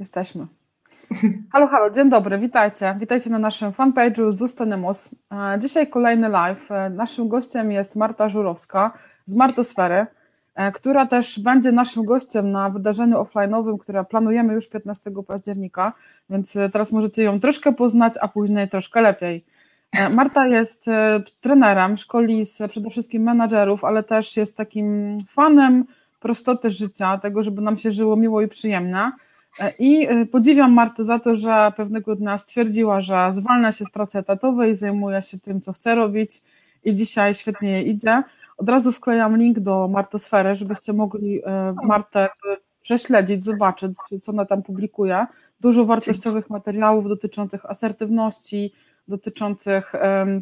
[0.00, 0.46] Jesteśmy.
[1.52, 2.96] Halo, halo, dzień dobry, witajcie.
[3.00, 5.14] Witajcie na naszym fanpage'u Zustonymus.
[5.32, 6.72] E, dzisiaj kolejny live.
[6.72, 8.92] E, naszym gościem jest Marta Żurowska
[9.26, 10.06] z Martosfery,
[10.54, 15.92] e, która też będzie naszym gościem na wydarzeniu offline'owym, które planujemy już 15 października,
[16.30, 19.44] więc teraz możecie ją troszkę poznać, a później troszkę lepiej.
[20.10, 20.84] Marta jest
[21.40, 25.84] trenerem, szkoli z przede wszystkim menadżerów, ale też jest takim fanem
[26.20, 29.12] prostoty życia, tego, żeby nam się żyło miło i przyjemnie.
[29.78, 34.18] I e, podziwiam Martę za to, że pewnego dnia stwierdziła, że zwalnia się z pracy
[34.18, 36.30] etatowej, zajmuje się tym, co chce robić
[36.84, 38.22] i dzisiaj świetnie jej idzie.
[38.56, 42.28] Od razu wklejam link do Martosfery, żebyście mogli e, Martę
[42.82, 43.92] prześledzić, zobaczyć,
[44.22, 45.26] co ona tam publikuje.
[45.60, 48.72] Dużo wartościowych materiałów dotyczących asertywności,
[49.08, 49.92] dotyczących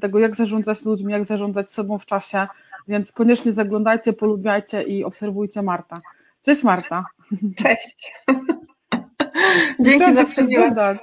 [0.01, 2.47] tego, jak zarządzać ludźmi, jak zarządzać sobą w czasie,
[2.89, 6.01] więc koniecznie zaglądajcie, polubiajcie i obserwujcie Marta.
[6.43, 7.05] Cześć Marta.
[7.63, 8.13] Cześć.
[9.81, 10.97] Dzięki za przymiłe.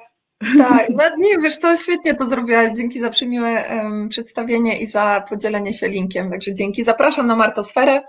[0.58, 2.68] Tak, no nie wiesz co, świetnie to zrobiłaś.
[2.76, 6.32] Dzięki za przymiłe um, przedstawienie i za podzielenie się linkiem.
[6.32, 6.84] Także dzięki.
[6.84, 8.02] Zapraszam na Martosferę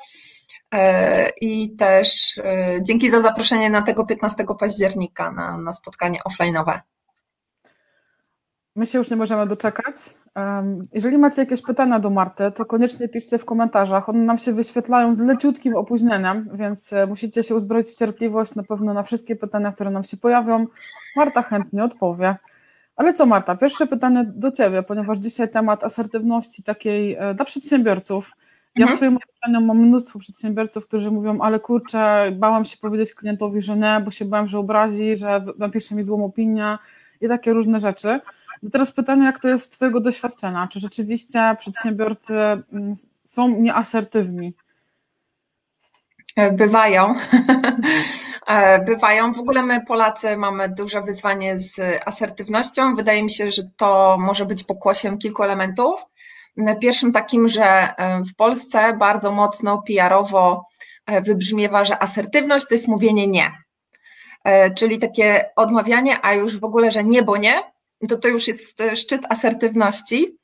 [0.74, 6.80] e, i też e, dzięki za zaproszenie na tego 15 października na, na spotkanie offline'owe.
[8.76, 9.96] My się już nie możemy doczekać.
[10.92, 14.08] Jeżeli macie jakieś pytania do Marty, to koniecznie piszcie w komentarzach.
[14.08, 18.62] One nam się wyświetlają z leciutkim opóźnieniem, więc e, musicie się uzbroić w cierpliwość na
[18.62, 20.66] pewno na wszystkie pytania, które nam się pojawią.
[21.16, 22.36] Marta chętnie odpowie.
[22.96, 28.30] Ale co Marta, pierwsze pytanie do Ciebie, ponieważ dzisiaj temat asertywności takiej e, dla przedsiębiorców.
[28.76, 28.96] Ja mhm.
[28.96, 33.76] w swoim otoczeniu mam mnóstwo przedsiębiorców, którzy mówią, ale kurczę, bałam się powiedzieć klientowi, że
[33.76, 36.78] nie, bo się bałem, że obrazi, że napisze mi złą opinię
[37.20, 38.20] i takie różne rzeczy.
[38.62, 40.68] I teraz pytanie, jak to jest z Twojego doświadczenia?
[40.72, 44.54] Czy rzeczywiście przedsiębiorcy mm, są nieasertywni?
[46.36, 47.14] E, bywają.
[48.46, 49.32] E, bywają.
[49.32, 52.94] W ogóle my, Polacy, mamy duże wyzwanie z asertywnością.
[52.94, 56.06] Wydaje mi się, że to może być pokłosiem kilku elementów.
[56.80, 60.64] Pierwszym takim, że e, w Polsce bardzo mocno PR-owo
[61.22, 63.52] wybrzmiewa, że asertywność to jest mówienie nie.
[64.76, 67.62] Czyli takie odmawianie, a już w ogóle, że nie, bo nie,
[68.08, 70.38] to to już jest szczyt asertywności.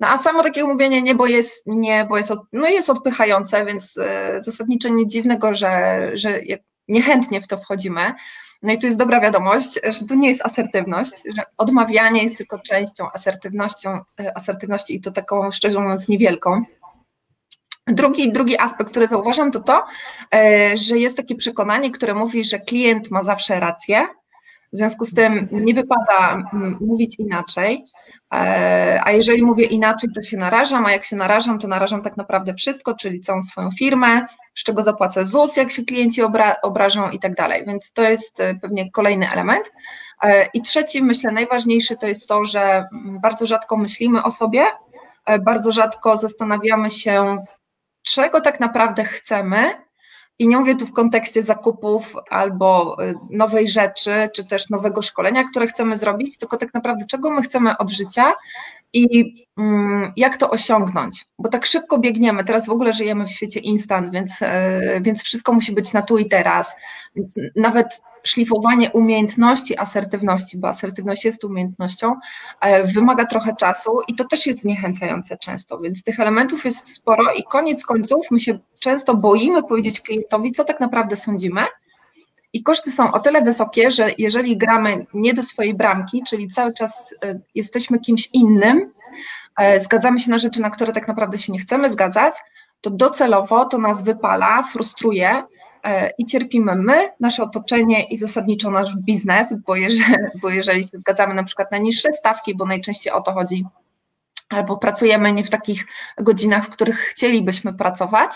[0.00, 3.96] No a samo takie mówienie nie, bo jest, nie, bo jest, no jest odpychające, więc
[3.98, 6.40] e, zasadniczo nic dziwnego, że, że
[6.88, 8.14] niechętnie w to wchodzimy.
[8.62, 12.58] No i tu jest dobra wiadomość, że to nie jest asertywność, że odmawianie jest tylko
[12.58, 16.62] częścią asertywnością, e, asertywności i to taką szczerze mówiąc niewielką.
[17.86, 19.84] Drugi, drugi aspekt, który zauważam, to to,
[20.34, 24.08] e, że jest takie przekonanie, które mówi, że klient ma zawsze rację,
[24.74, 26.42] w związku z tym nie wypada
[26.80, 27.84] mówić inaczej,
[28.34, 32.16] e, a jeżeli mówię inaczej, to się narażam, a jak się narażam, to narażam tak
[32.16, 37.10] naprawdę wszystko, czyli całą swoją firmę, z czego zapłacę ZUS, jak się klienci obra obrażą
[37.10, 37.64] i tak dalej.
[37.66, 39.72] Więc to jest e, pewnie kolejny element.
[40.22, 42.88] E, I trzeci, myślę, najważniejszy to jest to, że
[43.22, 44.64] bardzo rzadko myślimy o sobie,
[45.40, 47.36] bardzo rzadko zastanawiamy się,
[48.02, 49.84] czego tak naprawdę chcemy
[50.38, 55.44] i nie mówię tu w kontekście zakupów albo y, nowej rzeczy, czy też nowego szkolenia,
[55.44, 58.32] które chcemy zrobić, tylko tak naprawdę czego my chcemy od życia
[58.92, 61.26] i mm, jak to osiągnąć.
[61.38, 64.46] Bo tak szybko biegniemy, teraz w ogóle żyjemy w świecie instant, więc, y,
[65.00, 66.76] więc wszystko musi być na tu i teraz.
[67.56, 72.16] Nawet szlifowanie umiejętności asertywności, bo asertywność jest umiejętnością,
[72.60, 77.32] e, wymaga trochę czasu i to też jest zniechęcające często, więc tych elementów jest sporo
[77.32, 81.60] i koniec końców my się często boimy powiedzieć klientowi, co tak naprawdę sądzimy.
[82.52, 86.72] I koszty są o tyle wysokie, że jeżeli gramy nie do swojej bramki, czyli cały
[86.72, 88.92] czas e, jesteśmy kimś innym,
[89.58, 92.34] e, zgadzamy się na rzeczy, na które tak naprawdę się nie chcemy zgadzać,
[92.80, 95.42] to docelowo to nas wypala, frustruje
[96.18, 101.34] i cierpimy my, nasze otoczenie i zasadniczo nasz biznes, bo jeżeli, bo jeżeli się zgadzamy
[101.34, 103.64] na przykład na niższe stawki, bo najczęściej o to chodzi,
[104.48, 105.86] albo pracujemy nie w takich
[106.18, 108.30] godzinach, w których chcielibyśmy pracować,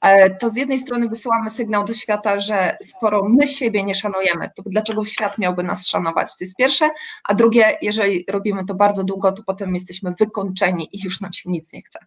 [0.00, 4.50] e, to z jednej strony wysyłamy sygnał do świata, że skoro my siebie nie szanujemy,
[4.56, 6.36] to dlaczego świat miałby nas szanować?
[6.36, 6.90] To jest pierwsze,
[7.24, 11.50] a drugie, jeżeli robimy to bardzo długo, to potem jesteśmy wykończeni i już nam się
[11.50, 11.98] nic nie chce.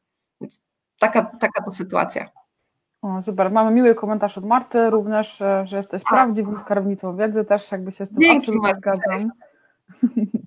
[0.41, 0.67] Więc
[1.00, 2.42] taka, taka to sytuacja.
[3.03, 3.51] O, super.
[3.51, 8.05] Mamy miły komentarz od Marty również, e, że jesteś prawdziwą skarbnicą wiedzy, też jakby się
[8.05, 9.31] z tym Dzięki, absolutnie zgadzam.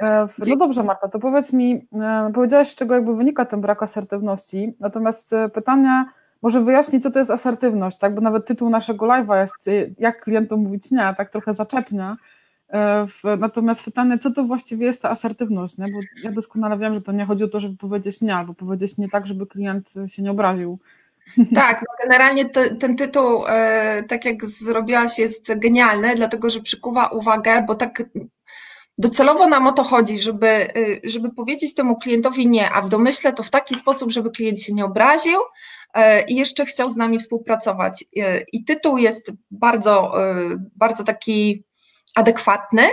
[0.00, 3.82] E, no dobrze Marta, to powiedz mi, e, powiedziałaś z czego jakby wynika ten brak
[3.82, 6.04] asertywności, natomiast pytanie,
[6.42, 10.60] może wyjaśnić co to jest asertywność, tak, bo nawet tytuł naszego live'a jest jak klientom
[10.60, 12.16] mówić nie, tak trochę zaczepnie,
[13.38, 15.92] natomiast pytanie, co to właściwie jest ta asertywność, nie?
[15.92, 18.98] bo ja doskonale wiem, że to nie chodzi o to, żeby powiedzieć nie, albo powiedzieć
[18.98, 20.78] nie tak, żeby klient się nie obraził,
[21.54, 27.08] Tak, no generalnie te, ten tytuł, e, tak jak zrobiłaś, jest genialny, dlatego że przykuwa
[27.08, 28.02] uwagę, bo tak
[28.98, 30.72] docelowo nam o to chodzi, żeby, e,
[31.04, 34.72] żeby powiedzieć temu klientowi nie, a w domyśle to w taki sposób, żeby klient się
[34.72, 35.40] nie obraził
[35.94, 38.04] e, i jeszcze chciał z nami współpracować.
[38.52, 40.14] I tytuł jest bardzo,
[40.76, 41.64] bardzo taki
[42.14, 42.88] adekwatny.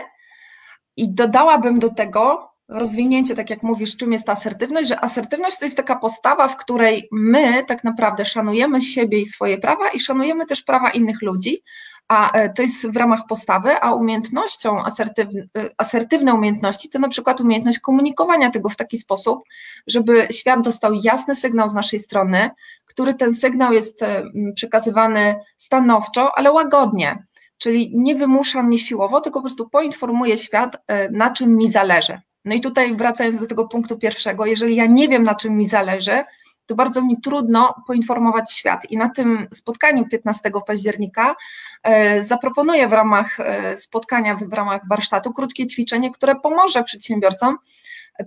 [0.97, 5.77] I dodałabym do tego rozwinięcie, tak jak mówisz, czym jest asertywność, że asertywność to jest
[5.77, 10.61] taka postawa, w której my tak naprawdę szanujemy siebie i swoje prawa i szanujemy też
[10.61, 11.63] prawa innych ludzi,
[12.07, 15.47] a e, to jest w ramach postawy, a umiejętnością, asertywne,
[15.77, 19.43] asertywne umiejętności to na przykład umiejętność komunikowania tego w taki sposób,
[19.87, 22.49] żeby świat dostał jasny sygnał z naszej strony,
[22.85, 24.23] który ten sygnał jest e,
[24.55, 27.23] przekazywany stanowczo, ale łagodnie.
[27.57, 32.21] Czyli nie wymusza mnie siłowo, tylko po prostu poinformuje świat, e, na czym mi zależy.
[32.45, 35.69] No i tutaj wracając do tego punktu pierwszego, jeżeli ja nie wiem, na czym mi
[35.69, 36.23] zależy,
[36.65, 38.91] to bardzo mi trudno poinformować świat.
[38.91, 41.35] I na tym spotkaniu 15 października
[41.83, 47.57] e, zaproponuję w ramach e, spotkania, w ramach warsztatu krótkie ćwiczenie, które pomoże przedsiębiorcom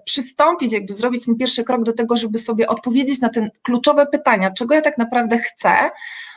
[0.04, 4.50] przystąpić, jakby zrobić ten pierwszy krok do tego, żeby sobie odpowiedzieć na te kluczowe pytania,
[4.50, 5.90] czego ja tak naprawdę chcę,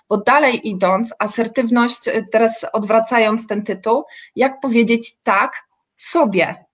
[0.09, 4.03] bo dalej idąc, asertywność, e, teraz odwracając ten tytuł,
[4.35, 5.67] jak powiedzieć tak
[5.97, 6.65] sobie,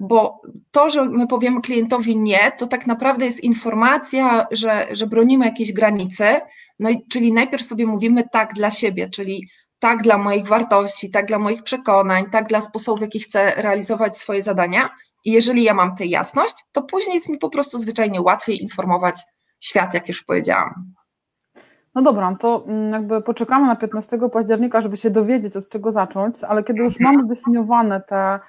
[0.00, 5.44] bo to, że my powiemy klientowi nie, to tak naprawdę jest informacja, że, że bronimy
[5.44, 6.24] jakiejś granicy,
[6.78, 9.48] no i, czyli najpierw sobie mówimy tak dla siebie, czyli
[9.78, 14.18] tak dla moich wartości, tak dla moich przekonań, tak dla sposobu, w jaki chcę realizować
[14.18, 14.90] swoje zadania.
[15.24, 19.20] I jeżeli ja mam tę jasność, to później jest mi po prostu zwyczajnie łatwiej informować
[19.60, 20.92] świat, jak już powiedziałam.
[21.94, 26.44] No dobra, to mm, jakby poczekamy na 15 października, żeby się dowiedzieć, od czego zacząć,
[26.44, 28.40] ale kiedy już mam zdefiniowane te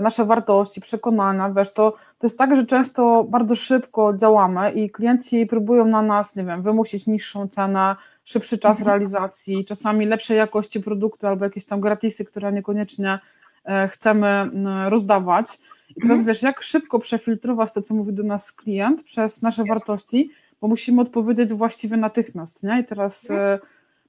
[0.00, 5.46] nasze wartości, przekonania, wiesz, to, to jest tak, że często bardzo szybko działamy i klienci
[5.46, 8.86] próbują na nas, nie wiem, wymusić niższą cenę, szybszy czas mhm.
[8.86, 13.18] realizacji, czasami lepszej jakości produktu albo jakieś tam gratisy, które niekoniecznie
[13.64, 14.50] e, chcemy
[14.88, 15.58] rozdawać.
[15.88, 16.26] I teraz mhm.
[16.26, 20.30] wiesz, jak szybko przefiltrować to, co mówi do nas klient przez nasze wartości,
[20.60, 22.80] bo musimy odpowiedzieć właściwie natychmiast, nie?
[22.80, 23.58] I teraz e,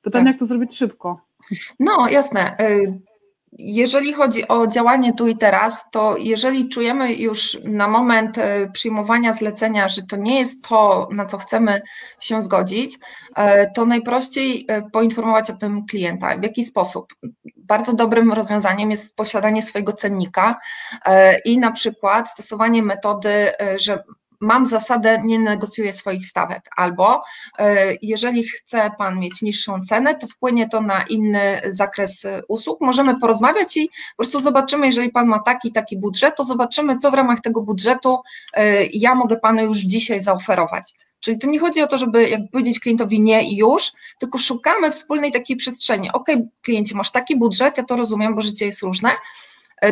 [0.01, 0.33] pytanie, tak.
[0.33, 1.21] jak to zrobić szybko?
[1.79, 2.57] No, jasne.
[3.53, 8.69] E, jeżeli chodzi o działanie tu i teraz, to jeżeli czujemy już na moment e,
[8.71, 11.81] przyjmowania zlecenia, że to nie jest to, na co chcemy
[12.19, 12.97] się zgodzić,
[13.75, 16.37] to najprościej poinformować o tym klienta.
[16.37, 17.13] W jaki sposób?
[17.57, 20.59] Bardzo dobrym rozwiązaniem jest posiadanie swojego cennika
[21.45, 24.03] i na przykład stosowanie metody, że
[24.39, 27.23] mam zasadę, nie negocjuję swoich stawek, albo
[27.59, 32.81] e, jeżeli chce Pan mieć niższą cenę, to wpłynie to na inny zakres usług.
[32.81, 37.11] Możemy porozmawiać i po prostu zobaczymy, jeżeli Pan ma taki, taki budżet, to zobaczymy, co
[37.11, 38.19] w ramach tego budżetu
[38.53, 40.93] e, ja mogę Panu już dzisiaj zaoferować.
[41.19, 44.91] Czyli to nie chodzi o to, żeby jak powiedzieć klientowi nie i już, tylko szukamy
[44.91, 46.11] wspólnej takiej przestrzeni.
[46.11, 46.27] Ok,
[46.63, 49.11] kliencie, masz taki budżet, ja to rozumiem, bo życie jest różne,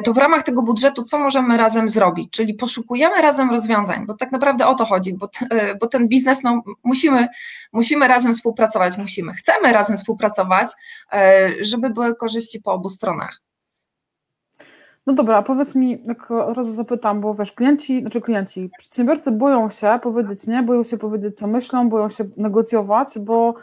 [0.04, 2.32] to w ramach tego budżetu co możemy razem zrobić?
[2.32, 6.44] Czyli poszukujemy razem rozwiązań, bo tak naprawdę o to chodzi, bo, e, bo ten biznes,
[6.44, 7.28] no, musimy,
[7.74, 10.72] musimy razem współpracować, musimy, chcemy razem współpracować,
[11.14, 13.42] e, żeby były korzyści po obu stronach.
[15.08, 20.00] No dobra, powiedz mi, jak razu zapytam, bo wiesz, klienci, znaczy klienci, przedsiębiorcy boją się
[20.04, 23.54] powiedzieć nie, boją się powiedzieć, co myślą, boją się negocjować, bo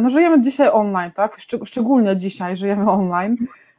[0.00, 1.36] no, żyjemy dzisiaj online, tak?
[1.64, 3.36] Szczególnie dzisiaj żyjemy online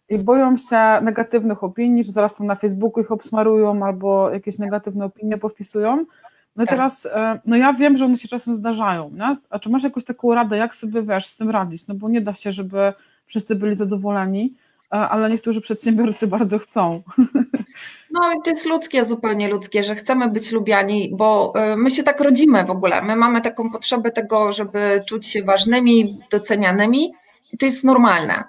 [0.09, 5.05] i boją się negatywnych opinii, że zaraz tam na Facebooku ich obsmarują albo jakieś negatywne
[5.05, 6.05] opinie powpisują.
[6.55, 6.75] No i tak.
[6.75, 9.37] teraz, e, no ja wiem, że one się czasem zdarzają, nie?
[9.49, 11.87] A czy masz jakąś taką radę, jak sobie, wiesz, z tym radzić?
[11.87, 12.93] No bo nie da się, żeby
[13.25, 14.53] wszyscy byli zadowoleni,
[14.93, 17.01] e, ale niektórzy przedsiębiorcy bardzo chcą.
[18.11, 22.21] No to jest ludzkie, zupełnie ludzkie, że chcemy być lubiani, bo e, my się tak
[22.21, 23.01] rodzimy w ogóle.
[23.01, 27.13] My mamy taką potrzebę tego, żeby czuć się ważnymi, docenianymi
[27.53, 28.43] i to jest normalne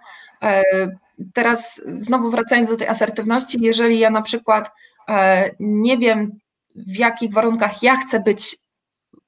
[1.32, 4.70] teraz znowu wracając do tej asertywności, jeżeli ja na przykład
[5.08, 6.38] e, nie wiem,
[6.76, 8.56] w jakich warunkach ja chcę być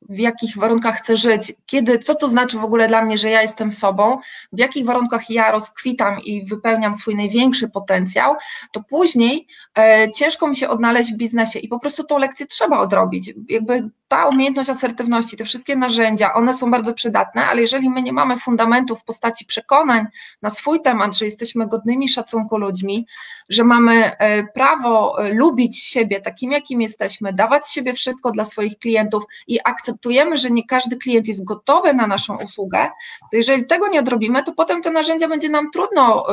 [0.09, 3.43] w jakich warunkach chcę żyć, kiedy, co to znaczy w ogóle dla mnie, że ja
[3.43, 4.19] jestem sobą,
[4.53, 8.35] w jakich warunkach ja rozkwitam i wypełniam swój największy potencjał,
[8.73, 9.47] to później
[9.79, 13.33] e, ciężko mi się odnaleźć w biznesie i po prostu tą lekcję trzeba odrobić.
[13.49, 18.13] Jakby ta umiejętność asertywności, te wszystkie narzędzia, one są bardzo przydatne, ale jeżeli my nie
[18.13, 20.07] mamy fundamentu w postaci przekonań
[20.43, 23.07] na swój temat, że jesteśmy godnymi szacunku ludźmi,
[23.49, 28.79] że mamy e, prawo e, lubić siebie takim, jakim jesteśmy, dawać siebie wszystko dla swoich
[28.79, 29.61] klientów i
[29.97, 32.91] akceptujemy, że nie każdy klient jest gotowy na naszą usługę,
[33.31, 36.27] to jeżeli tego nie odrobimy, to potem te narzędzia będzie nam trudno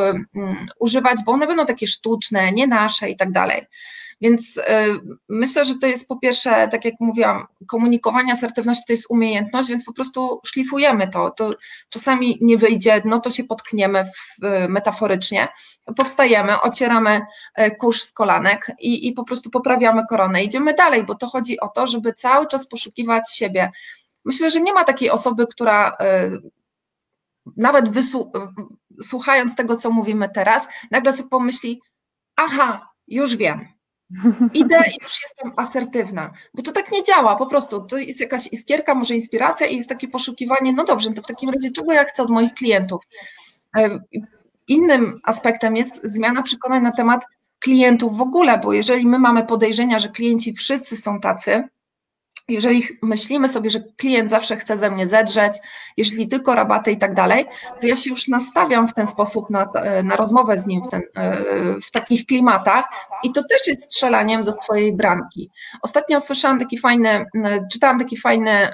[0.80, 3.66] używać, bo one będą takie sztuczne, nie nasze i tak dalej.
[4.22, 4.60] Więc
[5.30, 9.84] myślę, że to jest po pierwsze, tak jak mówiłam, komunikowanie asertywności to jest umiejętność, więc
[9.84, 11.32] po prostu szlifujemy to.
[11.32, 11.54] to
[11.90, 15.48] czasami nie wyjdzie, no to się potkniemy w, metaforycznie,
[15.96, 17.22] powstajemy, ocieramy
[17.80, 20.44] kurz z kolanek i, i po prostu poprawiamy koronę.
[20.44, 23.72] Idziemy dalej, bo to chodzi o to, żeby cały czas poszukiwać siebie.
[24.26, 25.98] Myślę, że nie ma takiej osoby, która
[27.58, 27.86] nawet
[29.02, 31.82] słuchając tego, co mówimy teraz, nagle sobie pomyśli,
[32.36, 33.68] aha, już wiem,
[34.54, 38.48] idę i już jestem asertywna, bo to tak nie działa, po prostu to jest jakaś
[38.48, 42.04] iskierka, może inspiracja i jest takie poszukiwanie, no dobrze, to w takim razie czego ja
[42.04, 43.04] chcę od moich klientów?
[44.68, 47.26] Innym aspektem jest zmiana przekonań na temat
[47.60, 51.64] klientów w ogóle, bo jeżeli my mamy podejrzenia, że klienci wszyscy są tacy,
[52.48, 55.54] jeżeli myślimy sobie, że klient zawsze chce ze mnie zedrzeć,
[55.98, 57.46] jeżeli tylko rabaty i tak dalej,
[57.82, 59.70] to ja się już nastawiam w ten sposób na,
[60.04, 61.02] na rozmowę z nim w, ten,
[61.88, 62.86] w takich klimatach
[63.24, 65.50] i to też jest strzelaniem do swojej bramki.
[65.82, 67.26] Ostatnio słyszałam taki fajny,
[67.72, 68.74] czytałam taki fajny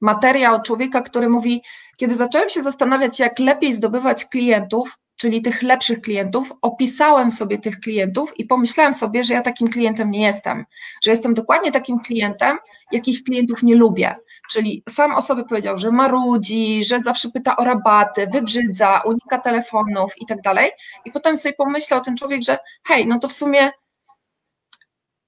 [0.00, 1.62] materiał człowieka, który mówi,
[1.96, 7.80] kiedy zacząłem się zastanawiać, jak lepiej zdobywać klientów, czyli tych lepszych klientów, opisałem sobie tych
[7.80, 10.64] klientów i pomyślałem sobie, że ja takim klientem nie jestem,
[11.04, 12.58] że jestem dokładnie takim klientem,
[12.92, 14.16] jakich klientów nie lubię.
[14.50, 20.12] Czyli sam o sobie powiedział, że marudzi, że zawsze pyta o rabaty, wybrzydza, unika telefonów
[20.20, 20.70] i tak dalej.
[21.04, 23.70] I potem sobie pomyślał ten człowiek, że hej, no to w sumie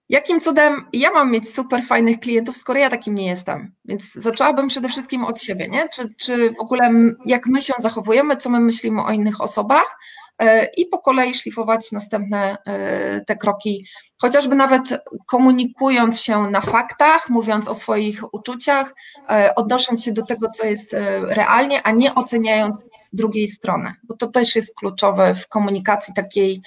[0.08, 3.74] jakim cudem ja mam mieć super fajnych klientów, skoro ja takim nie jestem?
[3.84, 5.88] Więc zaczęłabym przede wszystkim od siebie, nie?
[5.88, 6.90] Czy, czy w ogóle
[7.26, 9.98] jak my się zachowujemy, co my myślimy o innych osobach
[10.38, 13.86] e, i po kolei szlifować następne e, te kroki,
[14.20, 14.82] chociażby nawet
[15.26, 18.94] komunikując się na faktach, mówiąc o swoich uczuciach,
[19.30, 24.26] e, odnosząc się do tego, co jest realnie, a nie oceniając drugiej strony, bo to
[24.26, 26.62] też jest kluczowe w komunikacji takiej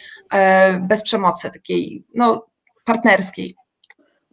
[0.81, 2.50] bez przemocy, takiej no,
[2.85, 3.55] partnerskiej.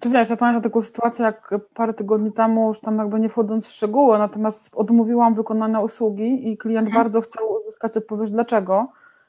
[0.00, 3.67] Ty wiesz, ja pamiętam taką sytuację, jak parę tygodni temu, już tam jakby nie wchodząc
[3.67, 7.05] w szczegóły, natomiast odmówiłam wykonania usługi i klient mhm.
[7.05, 8.88] bardzo chciał uzyskać odpowiedź dlaczego.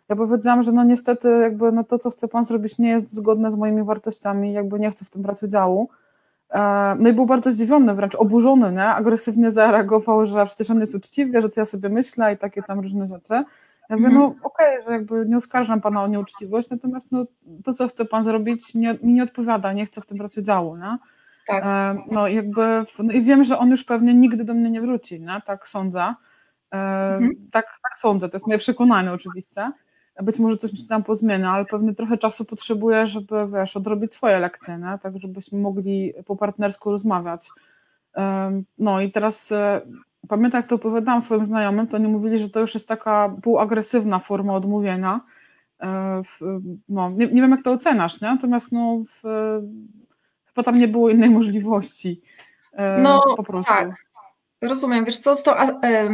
[0.09, 3.51] Ja powiedziałam, że no niestety jakby no to, co chce Pan zrobić nie jest zgodne
[3.51, 5.89] z moimi wartościami, jakby nie chcę w tym brać udziału.
[6.49, 8.85] E, no i był bardzo zdziwiony, wręcz oburzony, nie?
[8.85, 12.79] agresywnie zareagował, że przecież on jest uczciwy, że co ja sobie myślę i takie tam
[12.79, 13.43] różne rzeczy.
[13.89, 14.39] Ja mówię, no mhm.
[14.43, 17.25] okej, okay, że jakby nie oskarżam pana o nieuczciwość, natomiast no,
[17.63, 20.77] to, co chce pan zrobić, nie, mi nie odpowiada, nie chcę w tym brać udziału,
[20.77, 20.97] nie?
[21.47, 21.63] Tak.
[21.65, 25.21] E, no jakby, no i wiem, że on już pewnie nigdy do mnie nie wróci,
[25.21, 25.41] nie?
[25.45, 26.13] tak sądzę.
[26.71, 26.77] E,
[27.13, 27.35] mhm.
[27.51, 29.71] tak, tak sądzę, to jest moje przekonanie oczywiste.
[30.23, 34.13] Być może coś mi się tam pozmienia, ale pewnie trochę czasu potrzebuję, żeby wiesz, odrobić
[34.13, 34.97] swoje lekcje, nie?
[35.01, 37.49] tak żebyśmy mogli po partnersku rozmawiać.
[38.17, 39.53] E, no i teraz
[40.27, 44.19] pamiętam, jak to opowiadałam swoim znajomym, to oni mówili, że to już jest taka półagresywna
[44.19, 45.21] forma odmówienia.
[45.81, 46.21] E,
[46.89, 48.27] no, nie, nie wiem, jak to oceniasz, nie?
[48.27, 49.27] natomiast no, w,
[50.45, 52.21] chyba tam nie było innej możliwości.
[52.73, 53.73] E, no, po prostu.
[53.73, 53.89] tak.
[54.61, 55.05] Rozumiem.
[55.05, 55.51] Wiesz co, z tą,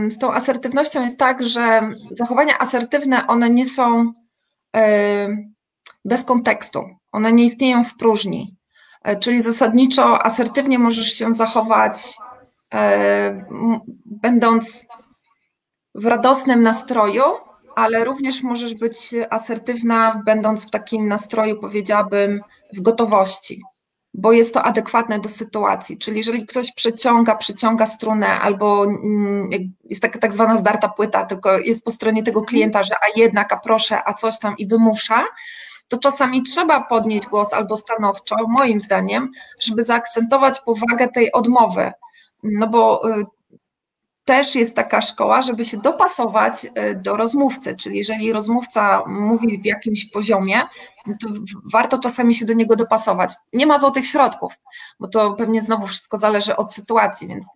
[0.10, 1.82] z tą asertywnością jest tak, że
[2.12, 4.14] zachowania asertywne, one nie są
[6.06, 6.84] bez kontekstu.
[7.12, 8.56] One nie istnieją w próżni.
[9.04, 12.25] E, czyli zasadniczo asertywnie możesz się zachować E,
[14.06, 14.88] będąc
[15.96, 17.24] w radosnym nastroju,
[17.76, 22.42] ale również możesz być asertywna, będąc w takim nastroju, powiedziałabym,
[22.74, 23.62] w gotowości,
[24.14, 25.98] bo jest to adekwatne do sytuacji.
[25.98, 29.50] Czyli jeżeli ktoś przeciąga, przyciąga strunę, albo mm,
[29.84, 33.54] jest taka tak zwana zdarta płyta, tylko jest po stronie tego klienta, że a jednak,
[33.54, 35.26] a proszę, a coś tam i wymusza,
[35.88, 41.92] to czasami trzeba podnieść głos albo stanowczo, moim zdaniem, żeby zaakcentować powagę tej odmowy
[42.52, 43.26] no bo y,
[44.26, 49.66] też jest taka szkoła, żeby się dopasować y, do rozmówcy, czyli jeżeli rozmówca mówi w
[49.66, 50.62] jakimś poziomie,
[51.06, 51.30] to
[51.74, 53.34] warto czasami się do niego dopasować.
[53.54, 54.54] Nie ma złotych środków,
[55.00, 57.48] bo to pewnie znowu wszystko zależy od sytuacji, więc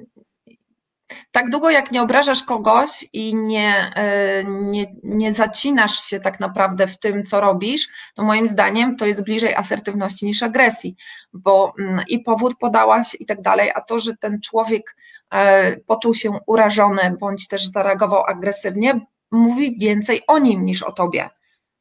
[1.32, 3.94] tak długo jak nie obrażasz kogoś i nie,
[4.42, 9.06] y, nie, nie zacinasz się tak naprawdę w tym, co robisz, to moim zdaniem to
[9.06, 10.96] jest bliżej asertywności niż agresji,
[11.34, 14.96] bo mm, i powód podałaś i tak dalej, a to, że ten człowiek
[15.34, 19.01] e, poczuł się urażony bądź też zareagował agresywnie,
[19.32, 21.30] mówi więcej o nim niż o tobie.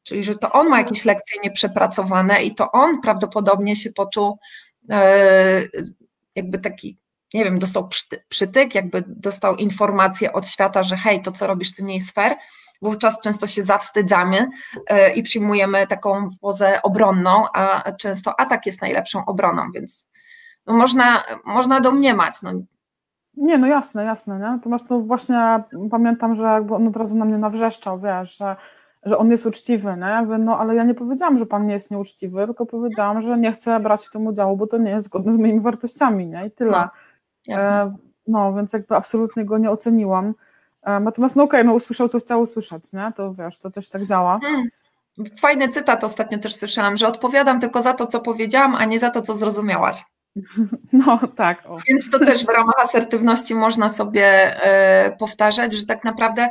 [0.03, 4.37] Czyli, że to on ma jakieś lekcje nieprzepracowane i to on prawdopodobnie się poczuł
[4.89, 5.61] e,
[6.35, 6.97] jakby taki
[7.33, 7.89] nie wiem, dostał
[8.29, 12.35] przytyk, jakby dostał informację od świata, że hej, to co robisz, to nie jest fair,
[12.81, 14.47] wówczas często się zawstydzamy
[14.87, 20.07] e, i przyjmujemy taką pozę obronną, a często atak jest najlepszą obroną, więc
[20.67, 22.41] no można, można domniemać.
[22.41, 22.51] No.
[23.37, 24.41] Nie, no jasne, jasne, nie?
[24.41, 28.55] Natomiast no właśnie pamiętam, że jakby on od razu na mnie nawrzeszczał, wiesz, że
[29.03, 30.05] że on jest uczciwy, nie?
[30.05, 33.37] Ja mówię, no ale ja nie powiedziałam, że pan nie jest nieuczciwy, tylko powiedziałam, że
[33.37, 36.45] nie chcę brać w tym udziału, bo to nie jest zgodne z moimi wartościami, nie?
[36.45, 36.71] I tyle.
[36.71, 36.89] No,
[37.49, 37.67] jasne.
[37.67, 37.95] E,
[38.27, 40.33] no, więc jakby absolutnie go nie oceniłam.
[40.83, 43.11] E, natomiast no okej, no usłyszał, co chciał usłyszeć, nie?
[43.15, 44.39] To wiesz, to też tak działa.
[44.43, 44.69] Mm.
[45.41, 49.09] Fajny cytat ostatnio też słyszałam, że odpowiadam tylko za to, co powiedziałam, a nie za
[49.09, 50.03] to, co zrozumiałaś.
[50.93, 51.65] No tak.
[51.65, 51.77] O.
[51.87, 54.25] Więc to też w ramach asertywności można sobie
[54.63, 56.49] e, powtarzać, że tak naprawdę,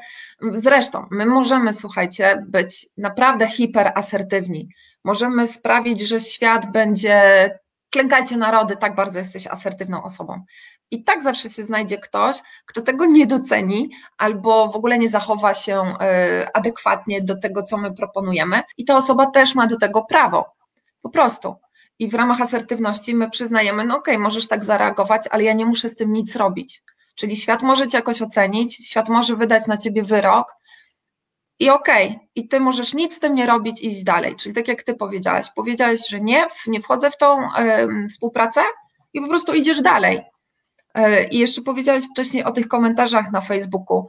[0.54, 4.68] zresztą, my możemy, słuchajcie, być naprawdę hiperasertywni.
[5.04, 7.50] Możemy sprawić, że świat będzie.
[7.90, 10.42] Klękajcie narody, tak bardzo jesteś asertywną osobą.
[10.90, 15.54] I tak zawsze się znajdzie ktoś, kto tego nie doceni albo w ogóle nie zachowa
[15.54, 20.02] się e, adekwatnie do tego, co my proponujemy, i ta osoba też ma do tego
[20.02, 20.46] prawo.
[21.02, 21.54] Po prostu.
[21.98, 25.66] I w ramach asertywności my przyznajemy, no okej, okay, możesz tak zareagować, ale ja nie
[25.66, 26.82] muszę z tym nic robić.
[27.14, 30.56] Czyli świat może cię jakoś ocenić, świat może wydać na ciebie wyrok
[31.58, 34.36] i okej, okay, i ty możesz nic z tym nie robić i iść dalej.
[34.36, 38.60] Czyli tak jak ty powiedziałaś, powiedziałaś, że nie, nie wchodzę w tą y, współpracę
[39.12, 40.20] i po prostu idziesz dalej.
[40.98, 44.06] Y, I jeszcze powiedziałeś wcześniej o tych komentarzach na Facebooku.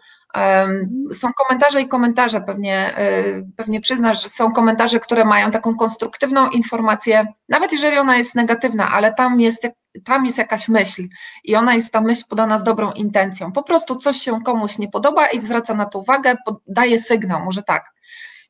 [1.14, 6.50] Są komentarze i komentarze, pewnie, y, pewnie przyznasz, że są komentarze, które mają taką konstruktywną
[6.50, 9.68] informację, nawet jeżeli ona jest negatywna, ale tam jest,
[10.04, 11.04] tam jest jakaś myśl
[11.44, 13.52] i ona jest ta myśl podana z dobrą intencją.
[13.52, 16.36] Po prostu coś się komuś nie podoba i zwraca na to uwagę,
[16.68, 17.86] daje sygnał, może tak.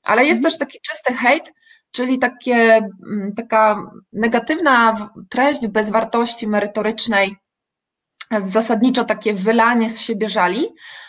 [0.04, 1.54] Ale jest też taki czysty hejt,
[1.92, 2.56] czyli takie,
[3.12, 7.38] mm, taka negatywna treść bez wartości merytorycznej,
[8.46, 10.68] zasadniczo takie wylanie z siebie żali,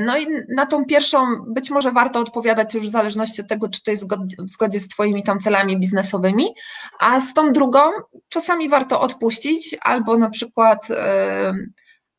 [0.00, 3.82] no i na tą pierwszą być może warto odpowiadać już w zależności od tego, czy
[3.82, 4.06] to jest
[4.38, 6.46] w zgodzie z Twoimi tam celami biznesowymi,
[7.00, 7.80] a z tą drugą
[8.28, 11.54] czasami warto odpuścić albo na przykład e,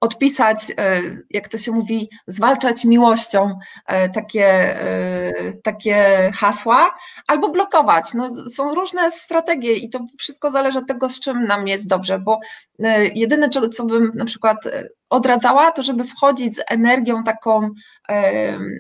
[0.06, 4.46] odpisać, e, jak to się mówi, zwalczać miłością e, takie,
[4.82, 6.96] e, takie hasła,
[7.28, 8.14] albo blokować.
[8.14, 12.20] No, są różne strategie i to wszystko zależy od tego, z czym nam jest dobrze,
[12.20, 12.40] bo
[13.16, 14.58] jedyne, co bym na przykład
[15.10, 17.70] odradzała, to żeby wchodzić z energią taką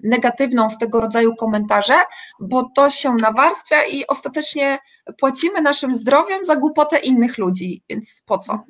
[0.03, 1.95] negatywną w tego rodzaju komentarze,
[2.39, 4.77] bo to się nawarstwia i ostatecznie
[5.19, 8.63] płacimy naszym zdrowiem za głupotę innych ludzi, więc po co?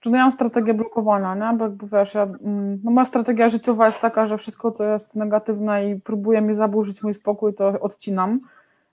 [0.00, 1.58] Że ja mam strategię blokowania, nie?
[1.58, 5.14] bo jakby wiesz, ja, mm, no moja strategia życiowa jest taka, że wszystko, co jest
[5.14, 8.40] negatywne i próbuje mi zaburzyć mój spokój, to odcinam,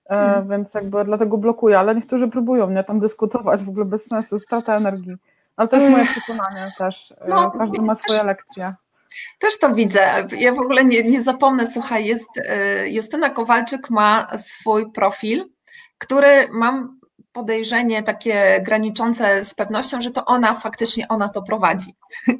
[0.07, 0.49] hmm.
[0.49, 4.75] więc jakby dlatego blokuję, ale niektórzy próbują mnie tam dyskutować, w ogóle bez sensu, strata
[4.77, 5.15] energii.
[5.55, 8.73] Ale to jest moje przekonanie też, e, no, każdy ma swoje lekcje.
[9.39, 10.27] Też to widzę.
[10.37, 15.45] Ja w ogóle nie, nie zapomnę, słuchaj, jest, e, Justyna Kowalczyk ma swój profil,
[15.97, 16.99] który mam
[17.35, 21.93] podejrzenie takie graniczące z pewnością, że to ona faktycznie ona to prowadzi.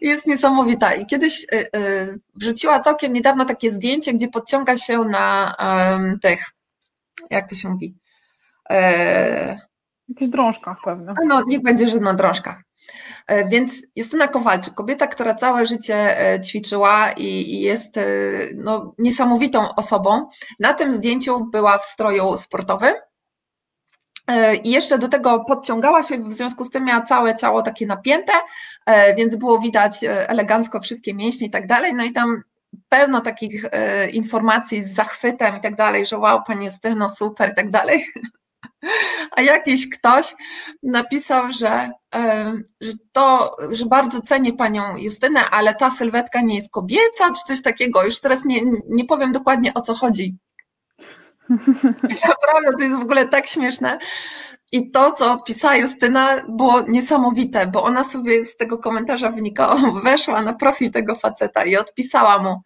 [0.00, 0.94] Jest niesamowita.
[0.94, 5.56] I kiedyś y, y, wrzuciła całkiem niedawno takie zdjęcie, gdzie podciąga się na
[6.22, 6.44] tych,
[7.30, 7.94] jak to się mówi?
[8.70, 9.60] E,
[10.08, 11.14] Jakichś drążkach pewnie.
[11.26, 12.62] No, niech będzie, że na drążkach.
[13.26, 18.00] E, więc Justyna Kowalczyk, kobieta, która całe życie e, ćwiczyła i jest
[18.54, 20.28] no, niesamowitą osobą.
[20.60, 23.07] Na tym zdjęciu była w stroju sportowym E,
[24.62, 28.32] I jeszcze do tego podciągała się, w związku z tym miała całe ciało takie napięte,
[28.86, 31.94] e, więc było widać e, elegancko wszystkie mięśnie i tak dalej.
[31.94, 32.42] No i tam
[32.88, 33.64] pełno takich
[34.12, 38.06] informacji z zachwytem i tak dalej, że wow, pani Justyno, super i tak dalej.
[39.36, 40.34] A jakiś ktoś
[40.82, 41.90] napisał, że,
[42.80, 47.62] że to, że bardzo cenię panią Justynę, ale ta sylwetka nie jest kobieca, czy coś
[47.62, 48.04] takiego.
[48.04, 50.38] Już teraz nie, nie powiem dokładnie o co chodzi.
[52.28, 53.98] Naprawdę, to jest w ogóle tak śmieszne.
[54.72, 60.42] I to, co odpisała Justyna, było niesamowite, bo ona sobie z tego komentarza wynikało, weszła
[60.42, 62.62] na profil tego faceta i odpisała mu.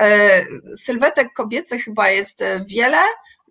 [0.00, 0.42] E,
[0.76, 2.98] sylwetek kobiecych chyba jest e, wiele,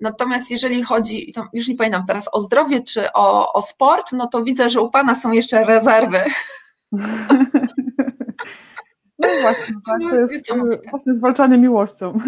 [0.01, 4.43] natomiast jeżeli chodzi, już nie pamiętam teraz, o zdrowie czy o, o sport, no to
[4.43, 6.23] widzę, że u Pana są jeszcze rezerwy.
[9.19, 10.51] No właśnie, tak, to jest
[10.89, 12.19] właśnie zwalczanie miłością.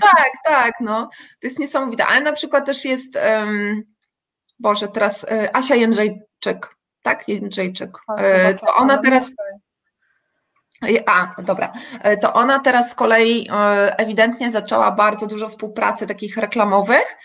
[0.00, 1.08] Tak, tak, no,
[1.40, 3.82] to jest niesamowite, ale na przykład też jest, um,
[4.58, 9.32] Boże, teraz y, Asia Jędrzejczyk, tak, Jędrzejczyk, tak, y, to ona teraz...
[11.06, 11.72] A, dobra.
[12.20, 13.48] To ona teraz z kolei
[13.96, 17.16] ewidentnie zaczęła bardzo dużo współpracy takich reklamowych,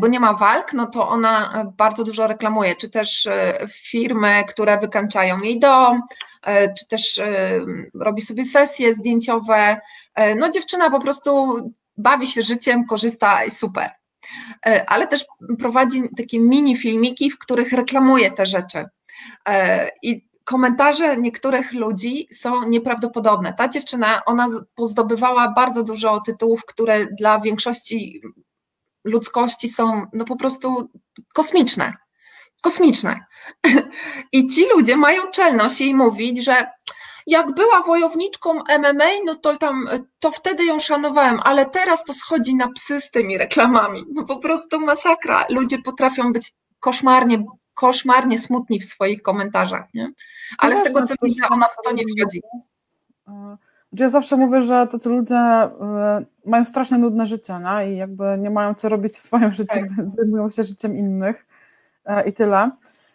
[0.00, 3.28] bo nie ma walk, no to ona bardzo dużo reklamuje, czy też
[3.90, 6.02] firmy, które wykańczają jej dom,
[6.35, 6.35] E,
[6.78, 7.60] czy też e,
[7.94, 9.80] robi sobie sesje zdjęciowe.
[10.14, 11.58] E, no dziewczyna po prostu
[11.96, 13.90] bawi się życiem, korzysta i super.
[14.86, 15.24] Ale też
[15.58, 18.84] prowadzi takie mini filmiki, w których reklamuje te rzeczy.
[20.02, 23.52] I komentarze niektórych ludzi są nieprawdopodobne.
[23.52, 28.20] Ta dziewczyna, ona pozdobywała bardzo dużo tytułów, które dla większości
[29.04, 30.90] ludzkości są no po prostu
[31.34, 31.92] kosmiczne.
[32.62, 33.20] Kosmiczne.
[34.32, 36.66] I ci ludzie mają czelność jej mówić, że
[37.26, 39.88] jak była wojowniczką MMA, no to tam,
[40.18, 44.04] to wtedy ją szanowałem, ale teraz to schodzi na psy z tymi reklamami.
[44.12, 45.46] No po prostu masakra.
[45.50, 50.12] Ludzie potrafią być koszmarnie, koszmarnie smutni w swoich komentarzach, nie?
[50.58, 52.40] Ale no z tego co widzę, ona w to nie wchodzi.
[53.92, 57.92] Ja zawsze mówię, że tacy ludzie y, mają strasznie nudne życie nie?
[57.92, 59.96] i jakby nie mają co robić w swoim życiu, tak.
[59.96, 61.46] więc zajmują się życiem innych
[62.26, 62.70] i tyle.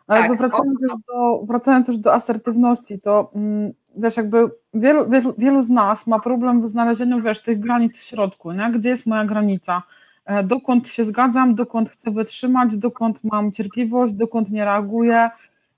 [0.07, 0.29] Ale tak.
[0.29, 5.61] jakby wracając, już do, wracając już do asertywności, to mm, wiesz, jakby wielu, wielu, wielu
[5.61, 8.71] z nas ma problem w znalezieniu, wiesz, tych granic w środku, nie?
[8.71, 9.83] gdzie jest moja granica,
[10.25, 15.29] e, dokąd się zgadzam, dokąd chcę wytrzymać, dokąd mam cierpliwość, dokąd nie reaguję,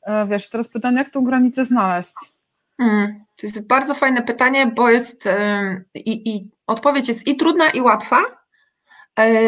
[0.03, 2.15] e, wiesz, teraz pytanie, jak tą granicę znaleźć?
[2.77, 5.29] Hmm, to jest bardzo fajne pytanie, bo jest
[5.95, 8.42] i, i odpowiedź jest i trudna, i łatwa, e,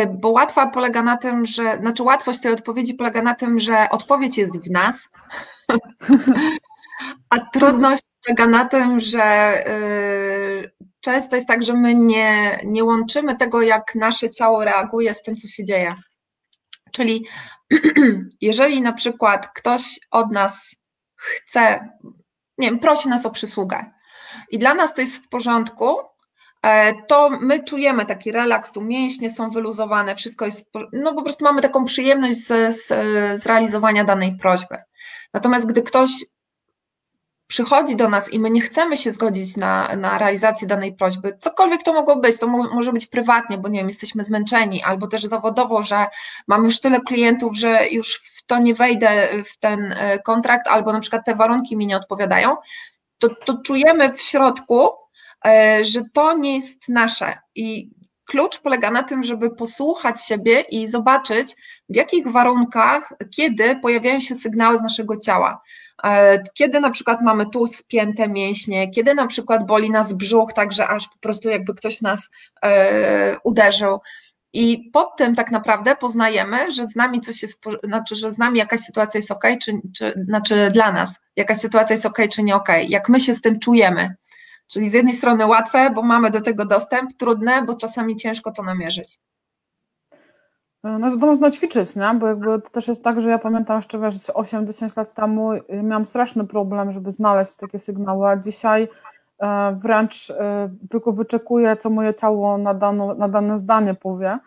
[0.10, 4.38] bo łatwa polega na tym, że, znaczy łatwość tej odpowiedzi polega na tym, że odpowiedź
[4.38, 5.10] jest w nas,
[7.30, 13.36] a trudność polega na tym, że y, często jest tak, że my nie, nie łączymy
[13.36, 15.96] tego, jak nasze ciało reaguje z tym, co się dzieje.
[16.92, 17.28] Czyli
[18.42, 20.76] jeżeli na przykład ktoś od nas
[21.16, 21.90] chce,
[22.58, 23.92] nie wiem, prosi nas o przysługę
[24.50, 26.04] i dla nas to jest w porządku, e,
[27.08, 31.62] to my czujemy taki relaks, tu mięśnie są wyluzowane, wszystko jest, no po prostu mamy
[31.62, 32.88] taką przyjemność z, z,
[33.42, 34.78] z realizowania danej prośby.
[35.34, 36.10] Natomiast gdy ktoś
[37.48, 41.84] przychodzi do nas i my nie chcemy się zgodzić na, na realizację danej prośby, cokolwiek
[41.84, 45.84] to mogło być, to może być prywatnie, bo nie wiem, jesteśmy zmęczeni, albo też zawodowo,
[45.84, 46.06] że
[46.48, 50.94] mam już tyle klientów, że już w to nie wejdę w ten e, kontrakt, albo
[50.94, 52.56] na przykład te warunki mi nie odpowiadają,
[53.20, 54.90] to, to czujemy w środku, e,
[55.82, 57.90] że to nie jest nasze i
[58.26, 61.56] klucz polega na tym, żeby posłuchać siebie i zobaczyć,
[61.90, 65.62] w jakich warunkach, kiedy pojawiają się sygnały z naszego ciała.
[66.04, 70.88] E, kiedy na przykład mamy tu spięte mięśnie, kiedy na przykład boli nas brzuch, także
[70.88, 72.30] aż po prostu jakby ktoś nas
[72.64, 74.00] e, uderzył.
[74.54, 78.60] I pod tym tak naprawdę poznajemy, że z nami coś jest, znaczy, że z nami
[78.60, 82.56] jakaś sytuacja jest ok, czy, czy znaczy dla nas jakaś sytuacja jest ok, czy nie
[82.56, 84.16] ok, jak my się z tym czujemy.
[84.68, 88.64] Czyli z jednej strony łatwe, bo mamy do tego dostęp, trudne, bo czasami ciężko to
[88.64, 89.20] namierzyć.
[90.84, 92.14] No to można ćwiczyć, nie?
[92.20, 95.50] bo jakby to też jest tak, że ja pamiętam jeszcze, wiesz, 8-10 lat temu
[95.84, 98.88] miałam straszny problem, żeby znaleźć takie sygnały, a dzisiaj
[99.40, 104.40] e, wręcz e, tylko wyczekuję, co moje ciało na, dano, na dane zdanie powie,